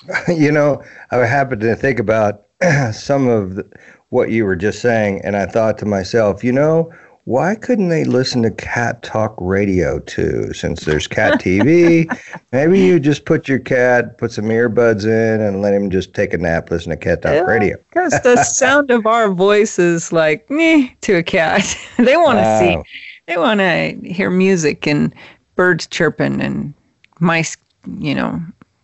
You 0.29 0.53
know, 0.53 0.83
I 1.11 1.19
happened 1.19 1.61
to 1.63 1.75
think 1.75 1.99
about 1.99 2.43
some 2.93 3.29
of 3.29 3.57
the, 3.57 3.69
what 4.11 4.31
you 4.31 4.45
were 4.45 4.57
just 4.57 4.81
saying, 4.81 5.21
and 5.25 5.37
I 5.37 5.47
thought 5.47 5.79
to 5.79 5.87
myself, 5.87 6.43
you 6.43 6.53
know, 6.53 6.93
why 7.29 7.55
couldn't 7.55 7.91
they 7.91 8.05
listen 8.05 8.43
to 8.43 8.51
cat 8.51 9.03
talk 9.03 9.35
radio 9.39 9.99
too? 9.99 10.51
Since 10.55 10.87
there's 10.87 11.07
cat 11.07 11.35
TV, 11.43 12.09
maybe 12.53 12.81
you 12.81 12.99
just 12.99 13.27
put 13.27 13.47
your 13.47 13.59
cat, 13.59 14.17
put 14.17 14.33
some 14.33 14.47
earbuds 14.47 15.05
in, 15.05 15.43
and 15.43 15.61
let 15.61 15.75
him 15.75 15.91
just 15.91 16.15
take 16.15 16.33
a 16.33 16.39
nap, 16.39 16.71
listen 16.71 16.89
to 16.89 16.97
cat 16.97 17.21
talk 17.21 17.35
yeah, 17.35 17.41
radio. 17.41 17.77
Because 17.91 18.19
the 18.23 18.43
sound 18.45 18.91
of 18.91 19.05
our 19.05 19.31
voices, 19.31 20.11
like 20.11 20.49
me 20.49 20.97
to 21.03 21.17
a 21.17 21.23
cat, 21.23 21.77
they 21.99 22.17
want 22.17 22.39
to 22.39 22.43
wow. 22.43 22.61
see, 22.61 22.91
they 23.27 23.37
want 23.37 23.61
to 23.61 24.11
hear 24.11 24.31
music 24.31 24.87
and 24.87 25.15
birds 25.55 25.87
chirping 25.87 26.41
and 26.41 26.73
mice, 27.21 27.59
you 27.99 28.15
know, 28.15 28.41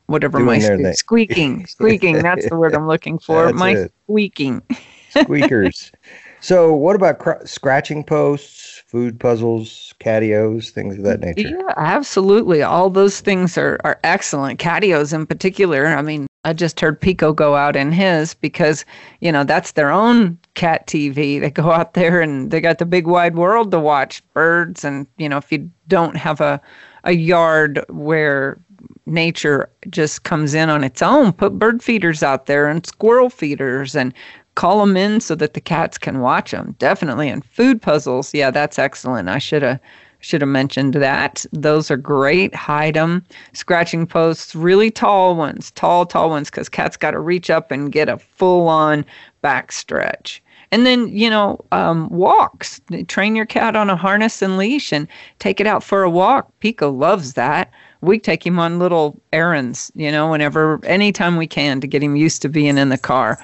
whatever 0.06 0.38
my 0.40 0.58
squeaking, 0.92 1.66
squeaking. 1.66 2.23
That's 2.23 2.49
the 2.49 2.56
word 2.56 2.75
I'm 2.75 2.87
looking 2.87 3.18
for. 3.26 3.52
my 3.52 3.73
it. 3.73 3.92
squeaking. 4.04 4.62
Squeakers. 5.11 5.92
So, 6.40 6.75
what 6.75 6.96
about 6.96 7.20
cr- 7.20 7.44
scratching 7.46 8.04
posts, 8.04 8.82
food 8.87 9.18
puzzles, 9.18 9.94
catios, 10.00 10.70
things 10.70 10.99
of 10.99 11.04
that 11.04 11.20
nature? 11.20 11.49
Yeah, 11.49 11.73
absolutely. 11.76 12.62
All 12.62 12.90
those 12.90 13.20
things 13.20 13.56
are, 13.56 13.80
are 13.84 13.99
excellent. 14.04 14.61
Catios, 14.61 15.14
in 15.14 15.25
particular. 15.25 15.87
I 15.87 16.02
mean, 16.02 16.26
I 16.44 16.52
just 16.52 16.80
heard 16.80 17.00
Pico 17.00 17.32
go 17.32 17.56
out 17.56 17.76
in 17.76 17.92
his 17.92 18.34
because, 18.34 18.84
you 19.20 19.32
know, 19.32 19.44
that's 19.44 19.73
their 19.73 19.90
own 19.90 20.38
cat 20.52 20.87
TV. 20.87 21.40
They 21.40 21.50
go 21.50 21.70
out 21.70 21.94
there 21.94 22.20
and 22.20 22.50
they 22.50 22.61
got 22.61 22.78
the 22.78 22.87
big 22.87 23.06
wide 23.06 23.37
world 23.37 23.70
to 23.70 23.80
watch 23.80 24.23
birds. 24.34 24.84
And, 24.84 25.06
you 25.16 25.30
know, 25.30 25.38
if 25.38 25.50
you 25.50 25.70
don't 25.88 26.16
have 26.16 26.42
a, 26.42 26.61
a 27.04 27.12
yard 27.12 27.82
where 27.88 28.58
nature 29.07 29.71
just 29.91 30.23
comes 30.25 30.55
in 30.55 30.71
on 30.71 30.85
its 30.85 31.03
own. 31.03 31.33
Put 31.33 31.59
bird 31.59 31.83
feeders 31.83 32.23
out 32.23 32.47
there 32.47 32.69
and 32.69 32.87
squirrel 32.87 33.31
feeders 33.31 33.95
and 33.95 34.12
call 34.55 34.81
them 34.81 34.97
in 34.97 35.21
so 35.21 35.35
that 35.35 35.55
the 35.55 35.61
cats 35.61 35.99
can 35.99 36.21
watch 36.21 36.53
them. 36.53 36.75
Definitely. 36.79 37.29
And 37.29 37.45
food 37.45 37.83
puzzles, 37.83 38.33
yeah, 38.35 38.50
that's 38.50 38.79
excellent. 38.79 39.29
I 39.29 39.38
should 39.38 39.62
have 39.62 39.81
should 40.21 40.41
have 40.41 40.49
mentioned 40.49 40.95
that. 40.95 41.45
Those 41.53 41.91
are 41.91 41.99
great. 41.99 42.55
Hide 42.55 42.95
them. 42.95 43.23
Scratching 43.53 44.07
posts, 44.07 44.55
really 44.55 44.91
tall 44.91 45.37
ones, 45.37 45.71
tall, 45.73 46.07
tall 46.07 46.31
ones, 46.31 46.50
because 46.50 46.71
cats 46.71 46.97
got 46.97 47.11
to 47.11 47.21
reach 47.21 47.50
up 47.50 47.71
and 47.71 47.93
get 47.93 48.09
a 48.09 48.17
full 48.17 48.67
on 48.67 49.05
back 49.43 49.71
stretch. 49.71 50.43
And 50.71 50.87
then, 50.87 51.09
you 51.14 51.29
know, 51.29 51.62
um, 51.73 52.09
walks. 52.09 52.81
Train 53.07 53.37
your 53.37 53.45
cat 53.45 53.76
on 53.76 53.91
a 53.91 53.97
harness 53.97 54.41
and 54.41 54.57
leash 54.57 54.93
and 54.93 55.07
take 55.41 55.61
it 55.61 55.67
out 55.67 55.85
for 55.85 56.03
a 56.03 56.11
walk. 56.11 56.49
Pico 56.61 56.91
loves 56.91 57.35
that 57.35 57.71
we 58.04 58.18
take 58.18 58.44
him 58.44 58.58
on 58.58 58.78
little 58.78 59.20
errands, 59.32 59.90
you 59.94 60.11
know, 60.11 60.30
whenever, 60.30 60.80
anytime 60.84 61.37
we 61.37 61.46
can 61.46 61.80
to 61.80 61.87
get 61.87 62.02
him 62.02 62.16
used 62.16 62.42
to 62.42 62.49
being 62.49 62.78
in 62.78 62.88
the 62.88 62.99
car. 62.99 63.38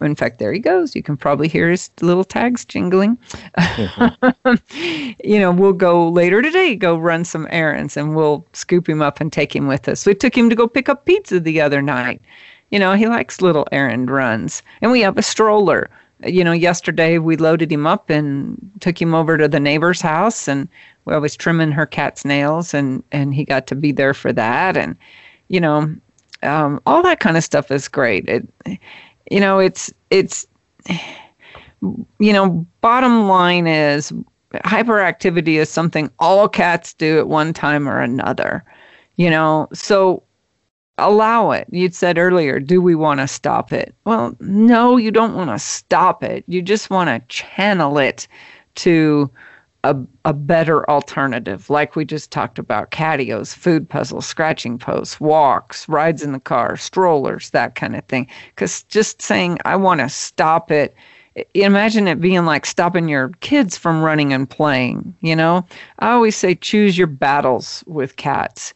In 0.00 0.14
fact, 0.14 0.38
there 0.38 0.52
he 0.52 0.58
goes. 0.58 0.94
You 0.94 1.02
can 1.02 1.16
probably 1.16 1.48
hear 1.48 1.70
his 1.70 1.90
little 2.00 2.24
tags 2.24 2.64
jingling. 2.64 3.18
you 5.24 5.38
know, 5.38 5.50
we'll 5.50 5.72
go 5.72 6.08
later 6.08 6.42
today, 6.42 6.76
go 6.76 6.96
run 6.96 7.24
some 7.24 7.48
errands, 7.50 7.96
and 7.96 8.14
we'll 8.14 8.46
scoop 8.52 8.88
him 8.88 9.02
up 9.02 9.20
and 9.20 9.32
take 9.32 9.54
him 9.54 9.66
with 9.66 9.88
us. 9.88 10.06
We 10.06 10.14
took 10.14 10.36
him 10.36 10.50
to 10.50 10.56
go 10.56 10.68
pick 10.68 10.88
up 10.88 11.06
pizza 11.06 11.40
the 11.40 11.60
other 11.60 11.82
night. 11.82 12.20
You 12.70 12.78
know, 12.78 12.94
he 12.94 13.06
likes 13.06 13.40
little 13.40 13.66
errand 13.72 14.10
runs. 14.10 14.62
And 14.80 14.92
we 14.92 15.00
have 15.00 15.18
a 15.18 15.22
stroller 15.22 15.90
you 16.26 16.44
know, 16.44 16.52
yesterday 16.52 17.18
we 17.18 17.36
loaded 17.36 17.72
him 17.72 17.86
up 17.86 18.10
and 18.10 18.58
took 18.80 19.00
him 19.00 19.14
over 19.14 19.36
to 19.36 19.48
the 19.48 19.60
neighbor's 19.60 20.00
house 20.00 20.48
and 20.48 20.68
I 21.06 21.18
was 21.18 21.36
trimming 21.36 21.72
her 21.72 21.86
cat's 21.86 22.24
nails, 22.24 22.74
and 22.74 23.02
and 23.12 23.34
he 23.34 23.44
got 23.44 23.66
to 23.68 23.74
be 23.74 23.92
there 23.92 24.14
for 24.14 24.32
that, 24.32 24.76
and 24.76 24.96
you 25.48 25.60
know, 25.60 25.94
um, 26.42 26.80
all 26.86 27.02
that 27.02 27.20
kind 27.20 27.36
of 27.36 27.44
stuff 27.44 27.70
is 27.70 27.88
great. 27.88 28.28
It, 28.28 28.48
you 29.30 29.40
know, 29.40 29.58
it's 29.58 29.92
it's, 30.10 30.46
you 31.80 32.32
know, 32.32 32.66
bottom 32.80 33.28
line 33.28 33.66
is 33.66 34.12
hyperactivity 34.52 35.54
is 35.54 35.70
something 35.70 36.10
all 36.18 36.48
cats 36.48 36.94
do 36.94 37.18
at 37.18 37.28
one 37.28 37.52
time 37.52 37.88
or 37.88 38.00
another. 38.00 38.64
You 39.16 39.30
know, 39.30 39.68
so 39.72 40.22
allow 40.98 41.50
it. 41.50 41.66
You'd 41.70 41.94
said 41.94 42.18
earlier, 42.18 42.60
do 42.60 42.80
we 42.80 42.94
want 42.94 43.20
to 43.20 43.28
stop 43.28 43.72
it? 43.72 43.94
Well, 44.04 44.36
no, 44.40 44.96
you 44.96 45.10
don't 45.10 45.34
want 45.34 45.50
to 45.50 45.58
stop 45.58 46.22
it. 46.22 46.44
You 46.46 46.62
just 46.62 46.90
want 46.90 47.08
to 47.08 47.34
channel 47.34 47.98
it 47.98 48.26
to 48.76 49.30
a, 49.84 49.96
a 50.24 50.32
better 50.32 50.88
alternative, 50.88 51.68
like 51.68 51.96
we 51.96 52.04
just 52.04 52.30
talked 52.30 52.58
about 52.58 52.90
catios, 52.90 53.54
food 53.54 53.88
puzzles, 53.88 54.26
scratching 54.26 54.78
posts, 54.78 55.20
walks, 55.20 55.88
rides 55.88 56.22
in 56.22 56.32
the 56.32 56.40
car, 56.40 56.76
strollers, 56.76 57.50
that 57.50 57.74
kind 57.74 57.96
of 57.96 58.04
thing. 58.04 58.28
Because 58.54 58.84
just 58.84 59.20
saying, 59.20 59.58
I 59.64 59.76
want 59.76 60.00
to 60.00 60.08
stop 60.08 60.70
it, 60.70 60.94
imagine 61.54 62.06
it 62.06 62.20
being 62.20 62.44
like 62.44 62.64
stopping 62.64 63.08
your 63.08 63.30
kids 63.40 63.76
from 63.76 64.02
running 64.02 64.32
and 64.32 64.48
playing. 64.48 65.16
You 65.20 65.34
know, 65.34 65.66
I 65.98 66.12
always 66.12 66.36
say 66.36 66.54
choose 66.54 66.96
your 66.96 67.08
battles 67.08 67.82
with 67.86 68.16
cats 68.16 68.74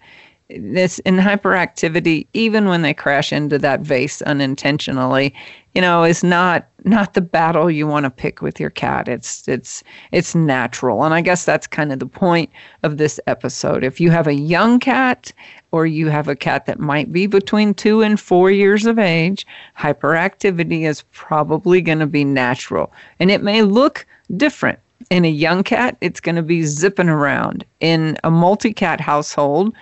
this 0.49 0.99
in 1.01 1.17
hyperactivity 1.17 2.27
even 2.33 2.69
when 2.69 2.83
they 2.83 2.95
crash 2.95 3.33
into 3.33 3.59
that 3.59 3.81
vase 3.81 4.23
unintentionally 4.23 5.35
you 5.75 5.83
know 5.83 6.05
is 6.05 6.25
not 6.25 6.69
not 6.87 7.15
the 7.15 7.21
battle 7.21 7.71
you 7.71 7.87
want 7.87 8.05
to 8.05 8.11
pick 8.11 8.41
with 8.41 8.59
your 8.59 8.71
cat. 8.71 9.09
It's 9.09 9.47
it's 9.47 9.83
it's 10.13 10.35
natural. 10.35 11.05
And 11.05 11.13
i 11.13 11.21
guess 11.21 11.45
that's 11.45 11.67
kind 11.67 11.93
of 11.93 11.99
the 11.99 12.07
point 12.07 12.49
of 12.83 12.97
this 12.97 13.21
episode. 13.27 13.85
If 13.85 14.01
you 14.01 14.11
have 14.11 14.27
a 14.27 14.35
young 14.35 14.79
cat 14.79 15.33
or 15.73 15.85
you 15.85 16.09
have 16.09 16.29
a 16.29 16.37
cat 16.37 16.65
that 16.67 16.79
might 16.79 17.13
be 17.13 17.27
between 17.27 17.75
2 17.75 18.03
and 18.03 18.19
4 18.19 18.51
years 18.51 18.87
of 18.87 18.99
age 18.99 19.47
hyperactivity 19.79 20.89
is 20.89 21.03
probably 21.13 21.83
going 21.83 21.99
to 21.99 22.07
be 22.07 22.25
natural. 22.25 22.93
And 23.21 23.31
it 23.31 23.43
may 23.43 23.63
look 23.63 24.07
different. 24.37 24.79
In 25.11 25.25
a 25.25 25.31
young 25.31 25.63
cat, 25.63 25.97
it's 26.01 26.21
going 26.21 26.37
to 26.37 26.43
be 26.43 26.65
zipping 26.65 27.09
around. 27.09 27.65
In 27.81 28.17
a 28.25 28.31
multi 28.31 28.73
cat 28.73 29.01
household, 29.01 29.75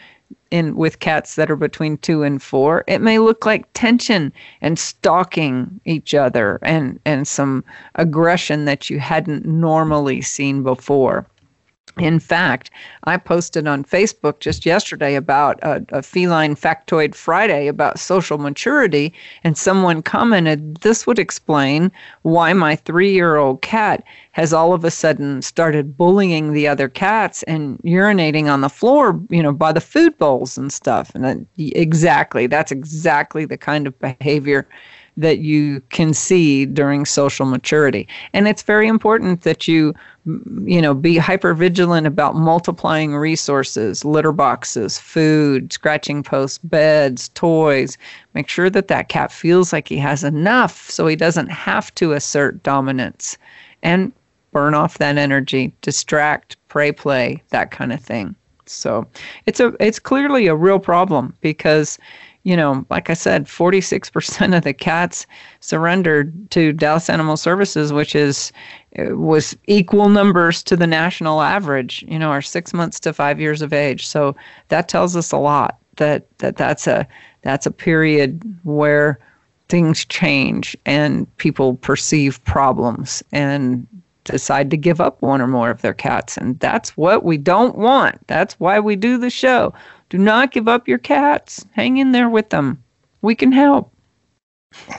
in 0.50 0.76
with 0.76 1.00
cats 1.00 1.34
that 1.34 1.50
are 1.50 1.56
between 1.56 1.96
two 1.98 2.22
and 2.22 2.42
four, 2.42 2.84
it 2.86 3.00
may 3.00 3.18
look 3.18 3.44
like 3.44 3.66
tension 3.74 4.32
and 4.60 4.78
stalking 4.78 5.80
each 5.84 6.14
other 6.14 6.58
and, 6.62 6.98
and 7.04 7.26
some 7.26 7.64
aggression 7.96 8.64
that 8.64 8.88
you 8.88 8.98
hadn't 9.00 9.44
normally 9.44 10.20
seen 10.20 10.62
before. 10.62 11.26
In 11.98 12.18
fact, 12.18 12.70
I 13.04 13.16
posted 13.16 13.68
on 13.68 13.84
Facebook 13.84 14.40
just 14.40 14.66
yesterday 14.66 15.14
about 15.14 15.60
a, 15.62 15.84
a, 15.90 16.02
feline 16.02 16.56
factoid 16.56 17.14
Friday 17.14 17.68
about 17.68 18.00
social 18.00 18.36
maturity, 18.36 19.12
and 19.44 19.56
someone 19.56 20.02
commented 20.02 20.78
this 20.78 21.06
would 21.06 21.20
explain 21.20 21.92
why 22.22 22.52
my 22.52 22.74
three 22.74 23.12
year 23.12 23.36
old 23.36 23.62
cat 23.62 24.02
has 24.32 24.52
all 24.52 24.72
of 24.72 24.84
a 24.84 24.90
sudden 24.90 25.40
started 25.40 25.96
bullying 25.96 26.52
the 26.52 26.66
other 26.66 26.88
cats 26.88 27.44
and 27.44 27.78
urinating 27.84 28.52
on 28.52 28.60
the 28.60 28.68
floor, 28.68 29.20
you 29.30 29.42
know, 29.42 29.52
by 29.52 29.70
the 29.70 29.80
food 29.80 30.18
bowls 30.18 30.58
and 30.58 30.72
stuff. 30.72 31.14
And 31.14 31.46
exactly, 31.56 32.48
that's 32.48 32.72
exactly 32.72 33.44
the 33.44 33.58
kind 33.58 33.86
of 33.86 33.96
behavior 34.00 34.66
that 35.16 35.38
you 35.38 35.80
can 35.90 36.12
see 36.12 36.66
during 36.66 37.04
social 37.04 37.46
maturity. 37.46 38.08
And 38.32 38.48
it's 38.48 38.62
very 38.62 38.88
important 38.88 39.42
that 39.42 39.68
you, 39.68 39.94
mm, 40.26 40.70
you 40.70 40.82
know, 40.82 40.94
be 40.94 41.16
hyper 41.16 41.54
vigilant 41.54 42.06
about 42.06 42.34
multiplying 42.34 43.14
resources, 43.14 44.04
litter 44.04 44.32
boxes, 44.32 44.98
food, 44.98 45.72
scratching 45.72 46.22
posts, 46.22 46.58
beds, 46.58 47.28
toys. 47.30 47.96
Make 48.34 48.48
sure 48.48 48.70
that 48.70 48.88
that 48.88 49.08
cat 49.08 49.30
feels 49.30 49.72
like 49.72 49.88
he 49.88 49.98
has 49.98 50.24
enough 50.24 50.90
so 50.90 51.06
he 51.06 51.16
doesn't 51.16 51.48
have 51.48 51.94
to 51.96 52.12
assert 52.12 52.62
dominance. 52.62 53.38
And 53.82 54.12
burn 54.54 54.72
off 54.72 54.98
that 54.98 55.18
energy, 55.18 55.74
distract, 55.82 56.56
prey 56.68 56.92
play, 56.92 57.42
that 57.50 57.70
kind 57.70 57.92
of 57.92 58.00
thing. 58.00 58.34
So 58.66 59.06
it's 59.44 59.60
a 59.60 59.74
it's 59.78 59.98
clearly 59.98 60.46
a 60.46 60.54
real 60.54 60.78
problem 60.78 61.34
because 61.42 61.98
you 62.44 62.56
know, 62.56 62.84
like 62.90 63.08
I 63.08 63.14
said, 63.14 63.46
46% 63.46 64.56
of 64.56 64.64
the 64.64 64.74
cats 64.74 65.26
surrendered 65.60 66.50
to 66.50 66.72
Dallas 66.72 67.08
Animal 67.08 67.38
Services, 67.38 67.92
which 67.92 68.14
is 68.14 68.52
uh, 68.98 69.16
was 69.16 69.56
equal 69.66 70.10
numbers 70.10 70.62
to 70.64 70.76
the 70.76 70.86
national 70.86 71.40
average. 71.40 72.04
You 72.06 72.18
know, 72.18 72.28
are 72.28 72.42
six 72.42 72.74
months 72.74 73.00
to 73.00 73.12
five 73.14 73.40
years 73.40 73.62
of 73.62 73.72
age. 73.72 74.06
So 74.06 74.36
that 74.68 74.88
tells 74.88 75.16
us 75.16 75.32
a 75.32 75.38
lot. 75.38 75.78
That 75.96 76.26
that 76.38 76.56
that's 76.56 76.86
a 76.86 77.08
that's 77.42 77.66
a 77.66 77.70
period 77.70 78.42
where 78.62 79.18
things 79.68 80.04
change 80.04 80.76
and 80.84 81.34
people 81.38 81.76
perceive 81.76 82.44
problems 82.44 83.22
and 83.32 83.86
decide 84.24 84.70
to 84.70 84.76
give 84.76 85.00
up 85.00 85.20
one 85.22 85.40
or 85.40 85.46
more 85.46 85.70
of 85.70 85.82
their 85.82 85.94
cats. 85.94 86.36
And 86.36 86.58
that's 86.60 86.96
what 86.96 87.24
we 87.24 87.36
don't 87.36 87.76
want. 87.76 88.18
That's 88.26 88.54
why 88.54 88.80
we 88.80 88.96
do 88.96 89.18
the 89.18 89.30
show. 89.30 89.72
Do 90.10 90.18
not 90.18 90.52
give 90.52 90.68
up 90.68 90.86
your 90.88 90.98
cats. 90.98 91.64
Hang 91.72 91.96
in 91.96 92.12
there 92.12 92.28
with 92.28 92.50
them. 92.50 92.82
We 93.22 93.34
can 93.34 93.52
help. 93.52 93.92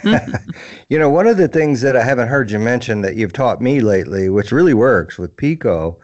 you 0.89 0.97
know, 0.97 1.09
one 1.09 1.27
of 1.27 1.37
the 1.37 1.47
things 1.47 1.81
that 1.81 1.95
I 1.95 2.03
haven't 2.03 2.27
heard 2.27 2.49
you 2.51 2.59
mention 2.59 3.01
that 3.01 3.15
you've 3.15 3.33
taught 3.33 3.61
me 3.61 3.81
lately, 3.81 4.29
which 4.29 4.51
really 4.51 4.73
works 4.73 5.17
with 5.17 5.35
Pico, 5.35 5.99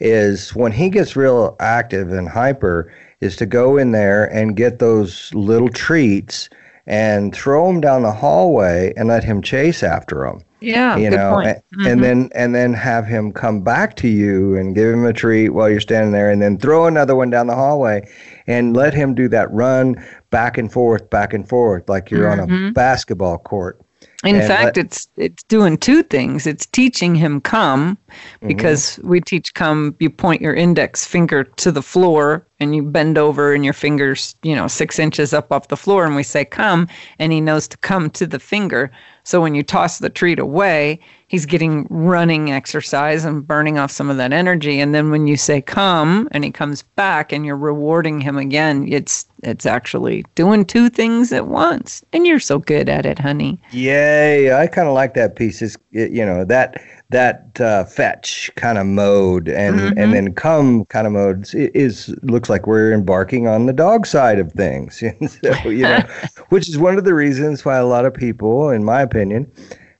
is 0.00 0.54
when 0.54 0.72
he 0.72 0.88
gets 0.88 1.16
real 1.16 1.56
active 1.60 2.12
and 2.12 2.28
hyper, 2.28 2.92
is 3.20 3.36
to 3.36 3.46
go 3.46 3.76
in 3.76 3.92
there 3.92 4.24
and 4.26 4.56
get 4.56 4.78
those 4.78 5.32
little 5.34 5.68
treats 5.68 6.48
and 6.86 7.34
throw 7.34 7.66
them 7.66 7.80
down 7.80 8.02
the 8.02 8.12
hallway 8.12 8.92
and 8.96 9.08
let 9.08 9.22
him 9.22 9.42
chase 9.42 9.82
after 9.82 10.24
them. 10.24 10.42
Yeah, 10.60 10.96
you 10.96 11.08
know, 11.08 11.38
and, 11.38 11.56
mm-hmm. 11.56 11.86
and, 11.86 12.04
then 12.04 12.30
and 12.34 12.54
then 12.54 12.74
have 12.74 13.06
him 13.06 13.32
come 13.32 13.62
back 13.62 13.96
to 13.96 14.08
you 14.08 14.56
and 14.56 14.74
give 14.74 14.92
him 14.92 15.06
a 15.06 15.12
treat 15.12 15.50
while 15.50 15.70
you're 15.70 15.80
standing 15.80 16.12
there, 16.12 16.30
and 16.30 16.42
then 16.42 16.58
throw 16.58 16.86
another 16.86 17.16
one 17.16 17.30
down 17.30 17.46
the 17.46 17.54
hallway, 17.54 18.06
and 18.50 18.76
let 18.76 18.92
him 18.92 19.14
do 19.14 19.28
that 19.28 19.50
run 19.52 19.96
back 20.30 20.58
and 20.58 20.72
forth, 20.72 21.08
back 21.10 21.32
and 21.32 21.48
forth, 21.48 21.88
like 21.88 22.10
you're 22.10 22.28
mm-hmm. 22.28 22.40
on 22.40 22.48
a 22.48 22.52
mm-hmm. 22.52 22.72
basketball 22.72 23.38
court. 23.38 23.80
In 24.22 24.36
and 24.36 24.46
fact, 24.46 24.76
let, 24.76 24.78
it's 24.78 25.08
it's 25.16 25.42
doing 25.44 25.78
two 25.78 26.02
things. 26.02 26.46
It's 26.46 26.66
teaching 26.66 27.14
him 27.14 27.40
come 27.40 27.96
mm-hmm. 27.96 28.48
because 28.48 28.96
mm-hmm. 28.96 29.08
we 29.08 29.20
teach 29.20 29.54
come. 29.54 29.94
You 29.98 30.10
point 30.10 30.42
your 30.42 30.52
index 30.52 31.06
finger 31.06 31.44
to 31.44 31.72
the 31.72 31.82
floor 31.82 32.46
and 32.58 32.76
you 32.76 32.82
bend 32.82 33.16
over 33.16 33.54
and 33.54 33.64
your 33.64 33.72
fingers, 33.72 34.36
you 34.42 34.54
know, 34.54 34.66
six 34.66 34.98
inches 34.98 35.32
up 35.32 35.50
off 35.50 35.68
the 35.68 35.76
floor, 35.76 36.04
and 36.04 36.16
we 36.16 36.22
say 36.22 36.44
come, 36.44 36.86
and 37.18 37.32
he 37.32 37.40
knows 37.40 37.66
to 37.68 37.78
come 37.78 38.10
to 38.10 38.26
the 38.26 38.38
finger. 38.38 38.90
So 39.30 39.40
when 39.40 39.54
you 39.54 39.62
toss 39.62 39.98
the 39.98 40.10
treat 40.10 40.40
away, 40.40 40.98
he's 41.28 41.46
getting 41.46 41.86
running 41.88 42.50
exercise 42.50 43.24
and 43.24 43.46
burning 43.46 43.78
off 43.78 43.92
some 43.92 44.10
of 44.10 44.16
that 44.16 44.32
energy. 44.32 44.80
And 44.80 44.92
then 44.92 45.12
when 45.12 45.28
you 45.28 45.36
say 45.36 45.62
come 45.62 46.28
and 46.32 46.42
he 46.42 46.50
comes 46.50 46.82
back 46.82 47.30
and 47.30 47.46
you're 47.46 47.56
rewarding 47.56 48.20
him 48.20 48.36
again, 48.36 48.88
it's 48.90 49.26
it's 49.44 49.66
actually 49.66 50.24
doing 50.34 50.64
two 50.64 50.90
things 50.90 51.32
at 51.32 51.46
once. 51.46 52.02
And 52.12 52.26
you're 52.26 52.40
so 52.40 52.58
good 52.58 52.88
at 52.88 53.06
it, 53.06 53.20
honey. 53.20 53.62
Yay. 53.70 54.52
I 54.52 54.66
kind 54.66 54.88
of 54.88 54.94
like 54.94 55.14
that 55.14 55.36
piece. 55.36 55.62
Is 55.62 55.78
you 55.92 56.26
know, 56.26 56.44
that 56.46 56.82
that 57.10 57.60
uh, 57.60 57.84
fetch 57.84 58.50
kind 58.54 58.78
of 58.78 58.86
mode 58.86 59.48
and 59.48 59.80
mm-hmm. 59.80 59.98
and 59.98 60.14
then 60.14 60.32
come 60.32 60.84
kind 60.86 61.06
of 61.06 61.12
modes 61.12 61.54
is, 61.54 61.70
is, 62.08 62.16
looks 62.22 62.48
like 62.48 62.66
we're 62.66 62.92
embarking 62.92 63.48
on 63.48 63.66
the 63.66 63.72
dog 63.72 64.06
side 64.06 64.38
of 64.38 64.52
things 64.52 64.98
so 65.42 65.68
you 65.68 65.82
know 65.82 66.00
which 66.48 66.68
is 66.68 66.78
one 66.78 66.96
of 66.96 67.04
the 67.04 67.14
reasons 67.14 67.64
why 67.64 67.76
a 67.76 67.86
lot 67.86 68.04
of 68.04 68.14
people 68.14 68.70
in 68.70 68.84
my 68.84 69.02
opinion 69.02 69.50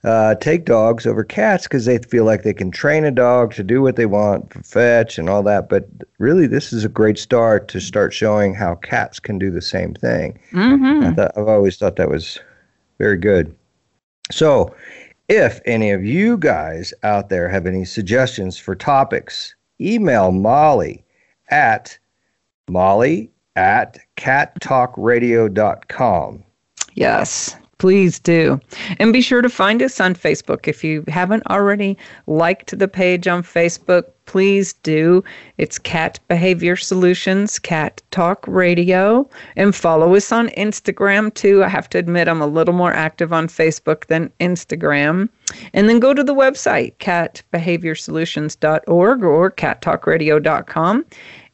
uh, 0.02 0.34
take 0.36 0.64
dogs 0.64 1.06
over 1.06 1.22
cats 1.22 1.64
because 1.64 1.84
they 1.84 1.98
feel 1.98 2.24
like 2.24 2.42
they 2.42 2.54
can 2.54 2.70
train 2.70 3.04
a 3.04 3.10
dog 3.10 3.52
to 3.52 3.62
do 3.62 3.82
what 3.82 3.96
they 3.96 4.06
want 4.06 4.50
for 4.50 4.62
fetch 4.62 5.18
and 5.18 5.28
all 5.28 5.42
that 5.42 5.68
but 5.68 5.88
really 6.18 6.46
this 6.46 6.72
is 6.72 6.84
a 6.84 6.88
great 6.88 7.18
start 7.18 7.68
to 7.68 7.80
start 7.80 8.12
showing 8.12 8.54
how 8.54 8.76
cats 8.76 9.18
can 9.18 9.36
do 9.36 9.50
the 9.50 9.60
same 9.60 9.94
thing 9.94 10.38
mm-hmm. 10.52 11.18
I 11.18 11.22
have 11.38 11.48
always 11.48 11.76
thought 11.76 11.96
that 11.96 12.08
was 12.08 12.38
very 12.98 13.18
good 13.18 13.54
so 14.30 14.74
if 15.30 15.60
any 15.64 15.92
of 15.92 16.04
you 16.04 16.36
guys 16.36 16.92
out 17.04 17.28
there 17.28 17.48
have 17.48 17.64
any 17.64 17.84
suggestions 17.84 18.58
for 18.58 18.74
topics, 18.74 19.54
email 19.80 20.32
Molly 20.32 21.04
at 21.50 21.96
molly 22.68 23.30
at 23.54 24.00
cattalkradio.com. 24.16 26.42
Yes, 26.94 27.56
please 27.80 28.20
do. 28.20 28.60
And 28.98 29.12
be 29.12 29.20
sure 29.22 29.42
to 29.42 29.48
find 29.48 29.82
us 29.82 29.98
on 30.00 30.14
Facebook. 30.14 30.68
If 30.68 30.84
you 30.84 31.02
haven't 31.08 31.44
already 31.48 31.98
liked 32.26 32.78
the 32.78 32.86
page 32.86 33.26
on 33.26 33.42
Facebook, 33.42 34.04
please 34.26 34.74
do. 34.74 35.24
It's 35.56 35.78
Cat 35.78 36.20
Behavior 36.28 36.76
Solutions, 36.76 37.58
Cat 37.58 38.02
Talk 38.10 38.44
Radio, 38.46 39.26
and 39.56 39.74
follow 39.74 40.14
us 40.14 40.30
on 40.30 40.50
Instagram 40.50 41.32
too. 41.32 41.64
I 41.64 41.68
have 41.68 41.88
to 41.88 41.96
admit, 41.98 42.28
I'm 42.28 42.42
a 42.42 42.46
little 42.46 42.74
more 42.74 42.92
active 42.92 43.32
on 43.32 43.48
Facebook 43.48 44.04
than 44.06 44.30
Instagram. 44.40 45.30
And 45.72 45.88
then 45.88 46.00
go 46.00 46.12
to 46.12 46.22
the 46.22 46.34
website, 46.34 46.94
catbehaviorsolutions.org 46.98 49.24
or 49.24 49.50
cattalkradio.com, 49.50 51.06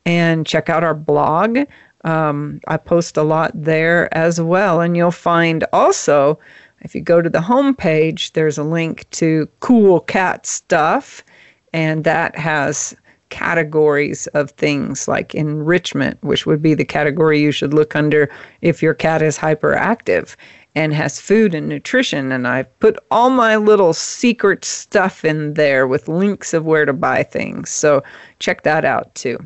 and 0.05 0.45
check 0.45 0.69
out 0.69 0.83
our 0.83 0.95
blog. 0.95 1.61
Um, 2.05 2.61
I 2.69 2.77
post 2.77 3.17
a 3.17 3.23
lot 3.23 3.51
there 3.55 4.15
as 4.17 4.41
well. 4.41 4.81
And 4.81 4.97
you'll 4.97 5.11
find 5.11 5.65
also, 5.73 6.39
if 6.83 6.95
you 6.95 7.01
go 7.01 7.21
to 7.23 7.31
the 7.31 7.41
homepage, 7.41 8.33
there's 8.33 8.59
a 8.59 8.63
link 8.63 9.09
to 9.11 9.49
cool 9.61 10.01
cat 10.01 10.47
stuff 10.47 11.25
and 11.73 12.05
that 12.05 12.39
has 12.39 12.95
categories 13.29 14.29
of 14.29 14.53
things 14.53 15.09
like 15.09 15.35
enrichment, 15.35 16.17
which 16.23 16.47
would 16.47 16.63
be 16.63 16.75
the 16.75 16.85
category 16.85 17.41
you 17.41 17.51
should 17.51 17.75
look 17.75 17.97
under 17.97 18.31
if 18.63 18.83
your 18.83 18.95
cat 18.95 19.21
is 19.21 19.37
hyperactive. 19.37 20.37
and 20.77 20.93
has 20.93 21.19
food 21.19 21.55
and 21.55 21.69
nutrition. 21.69 22.31
And 22.31 22.47
I've 22.47 22.79
put 22.81 22.99
all 23.11 23.31
my 23.31 23.57
little 23.57 23.95
secret 23.95 24.63
stuff 24.65 25.25
in 25.25 25.55
there 25.55 25.87
with 25.87 26.07
links 26.07 26.53
of 26.53 26.67
where 26.67 26.85
to 26.85 26.93
buy 26.93 27.23
things. 27.23 27.71
So 27.71 28.03
check 28.41 28.63
that 28.63 28.85
out 28.85 29.15
too. 29.15 29.39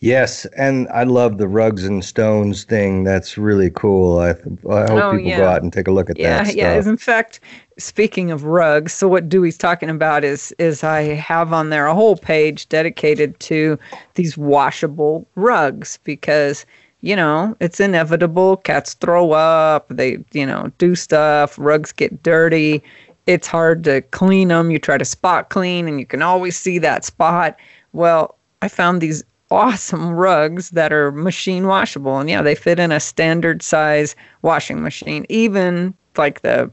Yes, 0.00 0.44
and 0.56 0.88
I 0.90 1.02
love 1.02 1.38
the 1.38 1.48
rugs 1.48 1.84
and 1.84 2.04
stones 2.04 2.62
thing. 2.62 3.02
That's 3.02 3.36
really 3.36 3.70
cool. 3.70 4.20
I, 4.20 4.30
I 4.30 4.32
hope 4.32 4.90
oh, 4.90 5.10
people 5.12 5.18
yeah. 5.18 5.38
go 5.38 5.48
out 5.48 5.62
and 5.62 5.72
take 5.72 5.88
a 5.88 5.90
look 5.90 6.08
at 6.08 6.16
yeah, 6.16 6.44
that. 6.44 6.54
Yeah, 6.54 6.74
yeah. 6.74 6.88
In 6.88 6.96
fact, 6.96 7.40
speaking 7.78 8.30
of 8.30 8.44
rugs, 8.44 8.92
so 8.92 9.08
what 9.08 9.28
Dewey's 9.28 9.58
talking 9.58 9.90
about 9.90 10.22
is 10.22 10.54
is 10.58 10.84
I 10.84 11.02
have 11.02 11.52
on 11.52 11.70
there 11.70 11.86
a 11.86 11.94
whole 11.94 12.16
page 12.16 12.68
dedicated 12.68 13.40
to 13.40 13.76
these 14.14 14.38
washable 14.38 15.26
rugs 15.34 15.98
because 16.04 16.64
you 17.00 17.16
know 17.16 17.56
it's 17.58 17.80
inevitable. 17.80 18.58
Cats 18.58 18.94
throw 18.94 19.32
up. 19.32 19.88
They 19.90 20.18
you 20.30 20.46
know 20.46 20.70
do 20.78 20.94
stuff. 20.94 21.58
Rugs 21.58 21.90
get 21.90 22.22
dirty. 22.22 22.84
It's 23.26 23.48
hard 23.48 23.82
to 23.84 24.02
clean 24.02 24.48
them. 24.48 24.70
You 24.70 24.78
try 24.78 24.96
to 24.96 25.04
spot 25.04 25.48
clean, 25.48 25.88
and 25.88 25.98
you 25.98 26.06
can 26.06 26.22
always 26.22 26.56
see 26.56 26.78
that 26.78 27.04
spot. 27.04 27.56
Well, 27.92 28.36
I 28.62 28.68
found 28.68 29.00
these 29.00 29.24
awesome 29.50 30.10
rugs 30.10 30.70
that 30.70 30.92
are 30.92 31.12
machine 31.12 31.66
washable. 31.66 32.18
And 32.18 32.28
yeah, 32.28 32.42
they 32.42 32.54
fit 32.54 32.78
in 32.78 32.92
a 32.92 33.00
standard 33.00 33.62
size 33.62 34.14
washing 34.42 34.82
machine, 34.82 35.24
even 35.28 35.94
like 36.16 36.42
the 36.42 36.70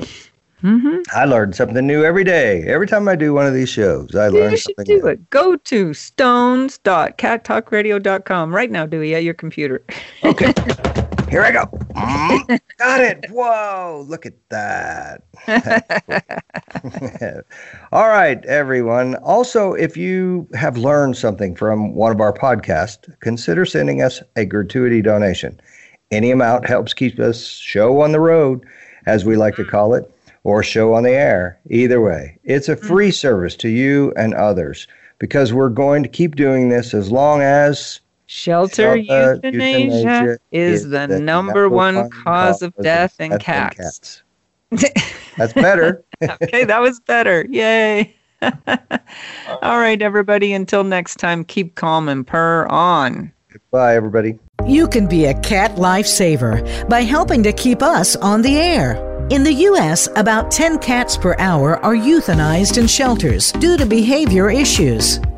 Mm-hmm. 0.63 0.99
I 1.15 1.25
learn 1.25 1.53
something 1.53 1.85
new 1.87 2.05
every 2.05 2.25
day. 2.25 2.65
Every 2.65 2.87
time 2.87 3.09
I 3.09 3.17
do 3.17 3.33
one 3.33 3.47
of 3.47 3.55
these 3.55 3.69
shows, 3.69 4.15
I 4.15 4.29
learn 4.29 4.53
you 4.53 4.59
something 4.59 4.85
do 4.85 4.99
new. 4.99 5.09
it. 5.09 5.29
Go 5.31 5.57
to 5.57 5.95
stones.cattalkradio.com 5.95 8.55
right 8.55 8.71
now, 8.71 8.87
Dewey, 8.87 9.15
at 9.15 9.25
your 9.25 9.35
computer. 9.35 9.83
Okay. 10.25 10.55
Here 11.31 11.43
I 11.43 11.51
go. 11.51 11.67
Mm, 11.95 12.61
got 12.79 13.01
it. 13.03 13.27
Whoa, 13.31 14.03
look 14.09 14.25
at 14.25 14.33
that. 14.49 15.25
All 17.93 18.09
right, 18.09 18.43
everyone. 18.47 19.15
Also, 19.17 19.75
if 19.75 19.95
you 19.95 20.49
have 20.55 20.79
learned 20.79 21.19
something 21.19 21.55
from 21.55 21.95
one 21.95 22.13
of 22.13 22.23
our 22.23 22.33
podcasts, 22.33 23.13
consider 23.21 23.67
sending 23.67 24.01
us 24.01 24.23
a 24.37 24.47
gratuity 24.47 25.03
donation. 25.03 25.61
Any 26.11 26.31
amount 26.31 26.67
helps 26.67 26.95
keep 26.95 27.19
us 27.19 27.47
show 27.47 28.01
on 28.01 28.13
the 28.13 28.21
road, 28.21 28.65
as 29.05 29.27
we 29.27 29.37
like 29.37 29.57
to 29.57 29.67
call 29.67 29.93
it, 29.93 30.11
or 30.45 30.63
show 30.63 30.95
on 30.95 31.03
the 31.03 31.11
air. 31.11 31.59
Either 31.69 32.01
way, 32.01 32.39
it's 32.45 32.71
a 32.71 32.77
free 32.77 33.11
service 33.11 33.55
to 33.57 33.69
you 33.69 34.15
and 34.17 34.33
others 34.33 34.89
because 35.19 35.53
we're 35.53 35.69
going 35.69 36.03
to 36.03 36.09
keep 36.09 36.37
doing 36.37 36.71
this 36.71 36.95
as 36.95 37.13
long 37.13 37.43
as 37.43 38.01
Shelter 38.31 38.95
euthanasia, 38.95 39.41
euthanasia 39.43 40.39
is, 40.53 40.83
is 40.83 40.91
the, 40.91 41.07
the, 41.07 41.19
number, 41.19 41.23
number 41.23 41.69
one, 41.71 41.97
one 41.97 42.11
cause, 42.11 42.61
of 42.61 42.75
death 42.77 43.19
in 43.19 43.39
cats. 43.39 44.23
cats. 44.71 45.13
That's 45.39 45.55
better. 45.55 46.05
okay, 46.23 46.65
that 46.65 46.79
was 46.79 47.01
better. 47.01 47.47
Yay. 47.49 48.15
All 48.43 49.79
right, 49.79 50.03
everybody. 50.03 50.53
Until 50.53 50.85
next 50.85 51.17
time, 51.17 51.43
keep 51.43 51.75
calm 51.75 52.11
and 52.11 52.27
purr 52.27 52.67
on. 52.67 53.33
Bye, 53.71 53.97
everybody. 53.97 54.39
You 54.67 54.89
can 54.89 55.09
be 55.09 55.25
a 55.25 55.41
cat 55.41 55.77
lifesaver 55.77 56.87
by 56.87 57.01
helping 57.01 57.43
to 57.45 57.53
keep 57.55 57.83
us 57.83 58.15
on 58.15 58.43
the 58.43 58.59
air. 58.59 59.07
In 59.31 59.43
the 59.43 59.55
U.S., 59.55 60.07
about 60.17 60.51
10 60.51 60.81
cats 60.81 61.17
per 61.17 61.35
hour 61.39 61.79
are 61.83 61.95
euthanized 61.95 62.77
in 62.77 62.87
shelters 62.87 63.53
due 63.53 63.79
to 63.79 63.87
behavior 63.87 64.51
issues 64.51 65.19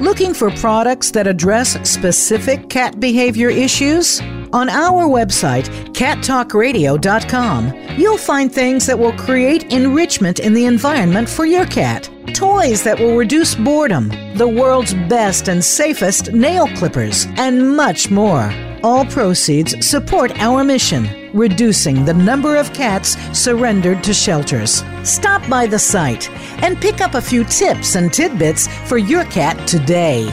Looking 0.00 0.32
for 0.32 0.50
products 0.52 1.10
that 1.10 1.26
address 1.26 1.76
specific 1.86 2.70
cat 2.70 3.00
behavior 3.00 3.50
issues? 3.50 4.18
On 4.50 4.70
our 4.70 5.06
website, 5.06 5.66
cattalkradio.com, 5.92 7.98
you'll 7.98 8.16
find 8.16 8.50
things 8.50 8.86
that 8.86 8.98
will 8.98 9.12
create 9.12 9.70
enrichment 9.70 10.40
in 10.40 10.54
the 10.54 10.64
environment 10.64 11.28
for 11.28 11.44
your 11.44 11.66
cat. 11.66 12.08
Toys 12.32 12.82
that 12.82 12.98
will 12.98 13.14
reduce 13.14 13.54
boredom, 13.54 14.08
the 14.36 14.48
world's 14.48 14.94
best 14.94 15.48
and 15.48 15.62
safest 15.62 16.32
nail 16.32 16.66
clippers, 16.78 17.26
and 17.36 17.76
much 17.76 18.10
more. 18.10 18.50
All 18.82 19.04
proceeds 19.04 19.86
support 19.86 20.32
our 20.40 20.64
mission, 20.64 21.04
reducing 21.32 22.04
the 22.04 22.14
number 22.14 22.56
of 22.56 22.72
cats 22.72 23.16
surrendered 23.38 24.02
to 24.04 24.14
shelters. 24.14 24.84
Stop 25.02 25.48
by 25.48 25.66
the 25.66 25.78
site 25.78 26.30
and 26.62 26.80
pick 26.80 27.00
up 27.00 27.14
a 27.14 27.20
few 27.20 27.44
tips 27.44 27.94
and 27.96 28.12
tidbits 28.12 28.66
for 28.88 28.98
your 28.98 29.24
cat 29.24 29.66
today. 29.66 30.28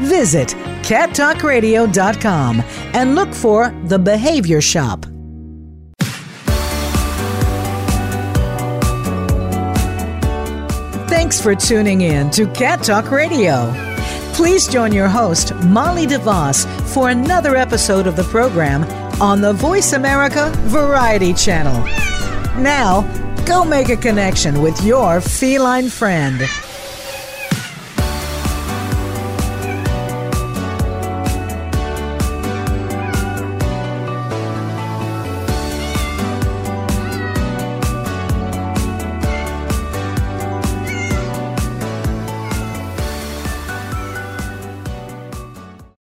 Visit 0.00 0.48
cattalkradio.com 0.82 2.62
and 2.94 3.14
look 3.14 3.32
for 3.34 3.70
The 3.84 3.98
Behavior 3.98 4.60
Shop. 4.60 5.06
Thanks 11.08 11.40
for 11.40 11.54
tuning 11.54 12.00
in 12.00 12.30
to 12.30 12.46
Cat 12.48 12.82
Talk 12.82 13.10
Radio. 13.10 13.72
Please 14.34 14.66
join 14.66 14.92
your 14.92 15.08
host, 15.08 15.54
Molly 15.64 16.06
DeVoss, 16.06 16.66
for 16.92 17.10
another 17.10 17.54
episode 17.54 18.06
of 18.06 18.16
the 18.16 18.24
program 18.24 18.82
on 19.22 19.40
the 19.40 19.52
Voice 19.52 19.92
America 19.92 20.50
Variety 20.64 21.32
Channel. 21.32 21.80
Now, 22.60 23.02
go 23.46 23.64
make 23.64 23.88
a 23.88 23.96
connection 23.96 24.60
with 24.60 24.82
your 24.82 25.20
feline 25.20 25.88
friend. 25.88 26.42